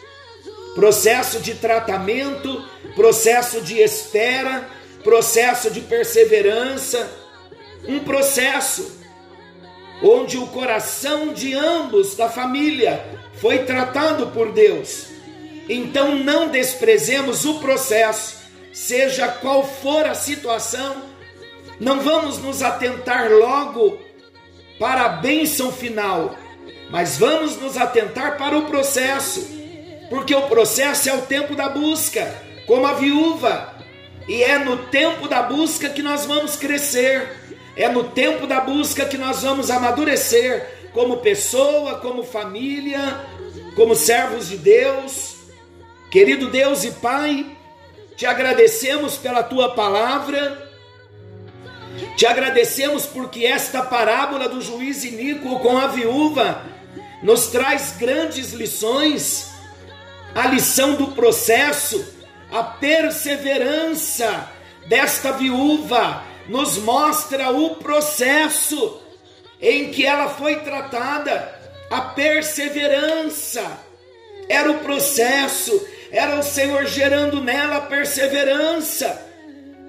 processo 0.75 1.39
de 1.39 1.55
tratamento, 1.55 2.63
processo 2.95 3.61
de 3.61 3.79
espera 3.79 4.67
processo 5.03 5.69
de 5.71 5.81
perseverança, 5.81 7.09
um 7.87 7.99
processo 7.99 8.99
onde 10.03 10.37
o 10.37 10.47
coração 10.47 11.33
de 11.33 11.53
ambos 11.53 12.15
da 12.15 12.29
família 12.29 13.05
foi 13.35 13.59
tratado 13.59 14.27
por 14.27 14.51
Deus. 14.51 15.07
Então 15.69 16.15
não 16.15 16.49
desprezemos 16.49 17.45
o 17.45 17.59
processo, 17.59 18.37
seja 18.73 19.27
qual 19.27 19.63
for 19.63 20.05
a 20.05 20.15
situação, 20.15 21.03
não 21.79 22.01
vamos 22.01 22.37
nos 22.39 22.61
atentar 22.61 23.31
logo 23.31 23.99
para 24.79 25.05
a 25.05 25.09
bênção 25.09 25.71
final, 25.71 26.35
mas 26.89 27.17
vamos 27.17 27.55
nos 27.57 27.77
atentar 27.77 28.37
para 28.37 28.57
o 28.57 28.65
processo, 28.65 29.47
porque 30.09 30.33
o 30.33 30.43
processo 30.43 31.09
é 31.09 31.13
o 31.13 31.21
tempo 31.21 31.55
da 31.55 31.69
busca, 31.69 32.35
como 32.65 32.87
a 32.87 32.93
viúva 32.93 33.80
e 34.27 34.43
é 34.43 34.57
no 34.59 34.77
tempo 34.87 35.27
da 35.27 35.41
busca 35.41 35.89
que 35.89 36.01
nós 36.01 36.25
vamos 36.25 36.55
crescer, 36.55 37.37
é 37.75 37.89
no 37.89 38.03
tempo 38.05 38.45
da 38.45 38.59
busca 38.59 39.05
que 39.05 39.17
nós 39.17 39.41
vamos 39.41 39.69
amadurecer 39.69 40.81
como 40.93 41.17
pessoa, 41.17 41.95
como 41.99 42.23
família, 42.23 43.25
como 43.75 43.95
servos 43.95 44.49
de 44.49 44.57
Deus. 44.57 45.35
Querido 46.11 46.49
Deus 46.49 46.83
e 46.83 46.91
Pai, 46.91 47.45
te 48.15 48.25
agradecemos 48.25 49.17
pela 49.17 49.41
tua 49.41 49.73
palavra. 49.73 50.69
Te 52.15 52.25
agradecemos 52.25 53.05
porque 53.05 53.45
esta 53.45 53.81
parábola 53.81 54.47
do 54.47 54.61
juiz 54.61 55.03
iníquo 55.03 55.59
com 55.59 55.77
a 55.77 55.87
viúva 55.87 56.63
nos 57.23 57.47
traz 57.47 57.95
grandes 57.97 58.51
lições. 58.51 59.49
A 60.33 60.47
lição 60.47 60.95
do 60.95 61.07
processo, 61.07 62.20
a 62.51 62.63
perseverança 62.63 64.49
desta 64.87 65.31
viúva 65.31 66.23
nos 66.49 66.77
mostra 66.77 67.49
o 67.49 67.75
processo 67.75 68.99
em 69.61 69.89
que 69.89 70.05
ela 70.05 70.27
foi 70.29 70.57
tratada. 70.57 71.59
A 71.89 72.01
perseverança 72.01 73.65
era 74.49 74.69
o 74.69 74.79
processo, 74.79 75.87
era 76.11 76.37
o 76.37 76.43
Senhor 76.43 76.85
gerando 76.85 77.41
nela 77.41 77.81
perseverança, 77.81 79.25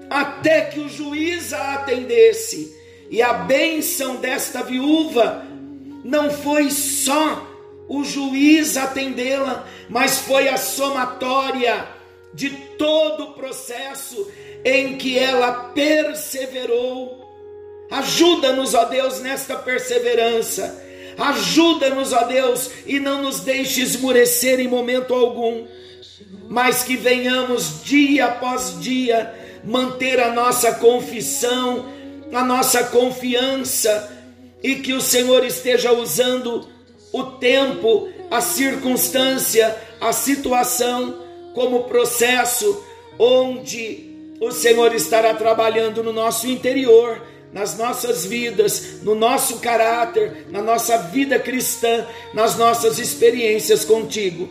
até 0.09 0.61
que 0.61 0.79
o 0.79 0.87
juiz 0.87 1.51
a 1.51 1.73
atendesse. 1.73 2.73
E 3.09 3.21
a 3.21 3.33
bênção 3.33 4.15
desta 4.15 4.63
viúva 4.63 5.45
não 6.03 6.31
foi 6.31 6.71
só 6.71 7.45
o 7.89 8.03
juiz 8.05 8.77
atendê-la, 8.77 9.67
mas 9.89 10.19
foi 10.19 10.47
a 10.47 10.57
somatória 10.57 11.85
de 12.33 12.49
todo 12.77 13.23
o 13.25 13.33
processo 13.33 14.27
em 14.65 14.97
que 14.97 15.17
ela 15.17 15.51
perseverou. 15.73 17.21
Ajuda-nos, 17.91 18.73
ó 18.73 18.85
Deus, 18.85 19.19
nesta 19.19 19.55
perseverança. 19.55 20.81
Ajuda-nos, 21.17 22.11
ó 22.11 22.23
Deus, 22.23 22.71
e 22.87 22.99
não 22.99 23.21
nos 23.21 23.41
deixe 23.41 23.81
esmurecer 23.81 24.59
em 24.59 24.67
momento 24.67 25.13
algum, 25.13 25.67
mas 26.49 26.83
que 26.83 26.97
venhamos 26.97 27.83
dia 27.83 28.25
após 28.25 28.79
dia 28.79 29.33
manter 29.63 30.19
a 30.19 30.31
nossa 30.31 30.73
confissão, 30.73 31.85
a 32.33 32.43
nossa 32.43 32.85
confiança, 32.85 34.11
e 34.63 34.75
que 34.75 34.93
o 34.93 35.01
Senhor 35.01 35.45
esteja 35.45 35.91
usando 35.91 36.67
o 37.11 37.23
tempo, 37.23 38.09
a 38.31 38.41
circunstância, 38.41 39.75
a 40.01 40.11
situação 40.11 41.22
como 41.53 41.83
processo 41.83 42.83
onde 43.17 44.35
o 44.39 44.51
Senhor 44.51 44.93
estará 44.93 45.33
trabalhando 45.33 46.03
no 46.03 46.11
nosso 46.11 46.47
interior, 46.47 47.21
nas 47.53 47.77
nossas 47.77 48.25
vidas, 48.25 49.01
no 49.03 49.13
nosso 49.13 49.59
caráter, 49.59 50.47
na 50.49 50.61
nossa 50.61 50.97
vida 50.97 51.37
cristã, 51.37 52.05
nas 52.33 52.57
nossas 52.57 52.97
experiências 52.97 53.85
contigo. 53.85 54.49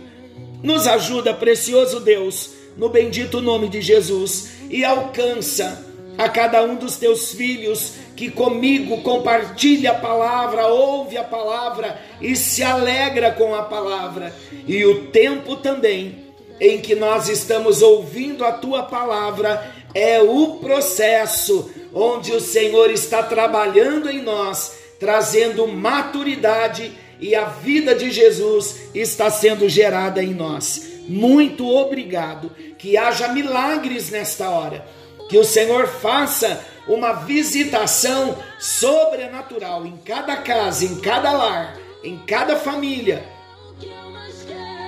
Nos 0.63 0.87
ajuda, 0.87 1.35
precioso 1.35 1.99
Deus, 1.99 2.51
no 2.77 2.89
bendito 2.89 3.41
nome 3.41 3.69
de 3.69 3.83
Jesus, 3.83 4.51
e 4.71 4.85
alcança 4.85 5.85
a 6.17 6.29
cada 6.29 6.63
um 6.63 6.77
dos 6.77 6.97
teus 6.97 7.33
filhos 7.33 7.95
que 8.15 8.31
comigo 8.31 9.03
compartilha 9.03 9.91
a 9.91 9.99
palavra, 9.99 10.69
ouve 10.69 11.17
a 11.17 11.25
palavra 11.25 12.01
e 12.21 12.37
se 12.37 12.63
alegra 12.63 13.33
com 13.33 13.55
a 13.55 13.63
palavra, 13.63 14.33
e 14.67 14.85
o 14.85 15.07
tempo 15.07 15.57
também 15.57 16.22
em 16.63 16.81
que 16.81 16.95
nós 16.95 17.29
estamos 17.29 17.83
ouvindo 17.83 18.45
a 18.45 18.53
tua 18.53 18.85
palavra 18.85 19.69
é 19.93 20.23
o 20.23 20.59
processo 20.59 21.69
onde 21.93 22.31
o 22.31 22.41
Senhor 22.41 22.89
está 22.89 23.21
trabalhando 23.21 24.09
em 24.09 24.23
nós, 24.23 24.73
trazendo 25.01 25.67
maturidade 25.67 26.93
e 27.19 27.35
a 27.35 27.47
vida 27.47 27.97
de 27.97 28.13
Jesus 28.13 28.77
está 28.95 29.29
sendo 29.29 29.69
gerada 29.69 30.23
em 30.23 30.33
nós. 30.33 31.01
Muito 31.09 31.69
obrigado. 31.69 32.53
Que 32.79 32.97
haja 32.97 33.27
milagres 33.27 34.11
nesta 34.11 34.49
hora. 34.49 34.87
Que 35.29 35.39
o 35.39 35.45
Senhor 35.45 35.89
faça 35.89 36.65
uma 36.87 37.13
visitação 37.13 38.39
sobrenatural 38.61 39.85
em 39.85 39.97
cada 40.05 40.37
casa, 40.37 40.85
em 40.85 41.01
cada 41.01 41.33
lar, 41.33 41.77
em 42.05 42.19
cada 42.19 42.55
família 42.55 43.42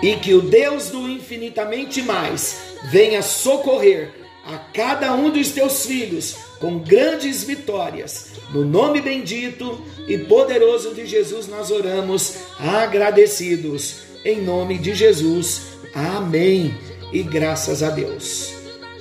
e 0.05 0.17
que 0.17 0.35
o 0.35 0.43
Deus 0.43 0.91
do 0.91 1.09
infinitamente 1.09 2.03
mais 2.03 2.77
venha 2.91 3.23
socorrer 3.23 4.11
a 4.45 4.59
cada 4.59 5.15
um 5.15 5.31
dos 5.31 5.49
teus 5.49 5.87
filhos 5.87 6.37
com 6.61 6.79
grandes 6.79 7.43
vitórias. 7.43 8.33
No 8.53 8.67
nome 8.67 9.01
bendito 9.01 9.81
e 10.07 10.19
poderoso 10.19 10.93
de 10.93 11.07
Jesus 11.07 11.49
nós 11.49 11.71
oramos, 11.71 12.35
agradecidos. 12.59 14.03
Em 14.27 14.43
nome 14.43 14.77
de 14.77 14.95
Jesus. 14.95 15.69
Amém. 15.95 16.75
E 17.11 17.23
graças 17.23 17.83
a 17.83 17.89
Deus. 17.89 18.53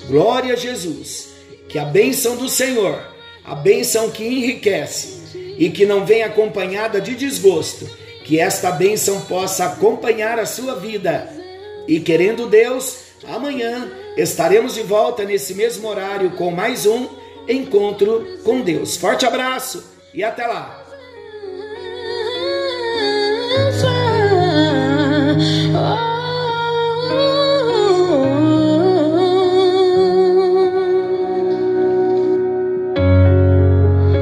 Glória 0.07 0.53
a 0.53 0.57
Jesus. 0.57 1.33
Que 1.67 1.77
a 1.77 1.83
bênção 1.83 2.37
do 2.37 2.47
Senhor, 2.47 2.97
a 3.43 3.55
bênção 3.55 4.09
que 4.09 4.23
enriquece 4.23 5.21
e 5.57 5.69
que 5.69 5.85
não 5.85 6.05
vem 6.05 6.23
acompanhada 6.23 7.01
de 7.01 7.13
desgosto, 7.13 7.89
que 8.23 8.39
esta 8.39 8.71
bênção 8.71 9.21
possa 9.21 9.65
acompanhar 9.65 10.39
a 10.39 10.45
sua 10.45 10.75
vida. 10.75 11.29
E 11.87 11.99
querendo 11.99 12.47
Deus, 12.47 12.97
amanhã 13.27 13.91
estaremos 14.17 14.73
de 14.73 14.83
volta 14.83 15.23
nesse 15.23 15.53
mesmo 15.53 15.87
horário 15.87 16.31
com 16.31 16.51
mais 16.51 16.85
um 16.85 17.07
encontro 17.47 18.39
com 18.43 18.61
Deus. 18.61 18.95
Forte 18.95 19.25
abraço 19.25 19.83
e 20.13 20.23
até 20.23 20.47
lá! 20.47 20.82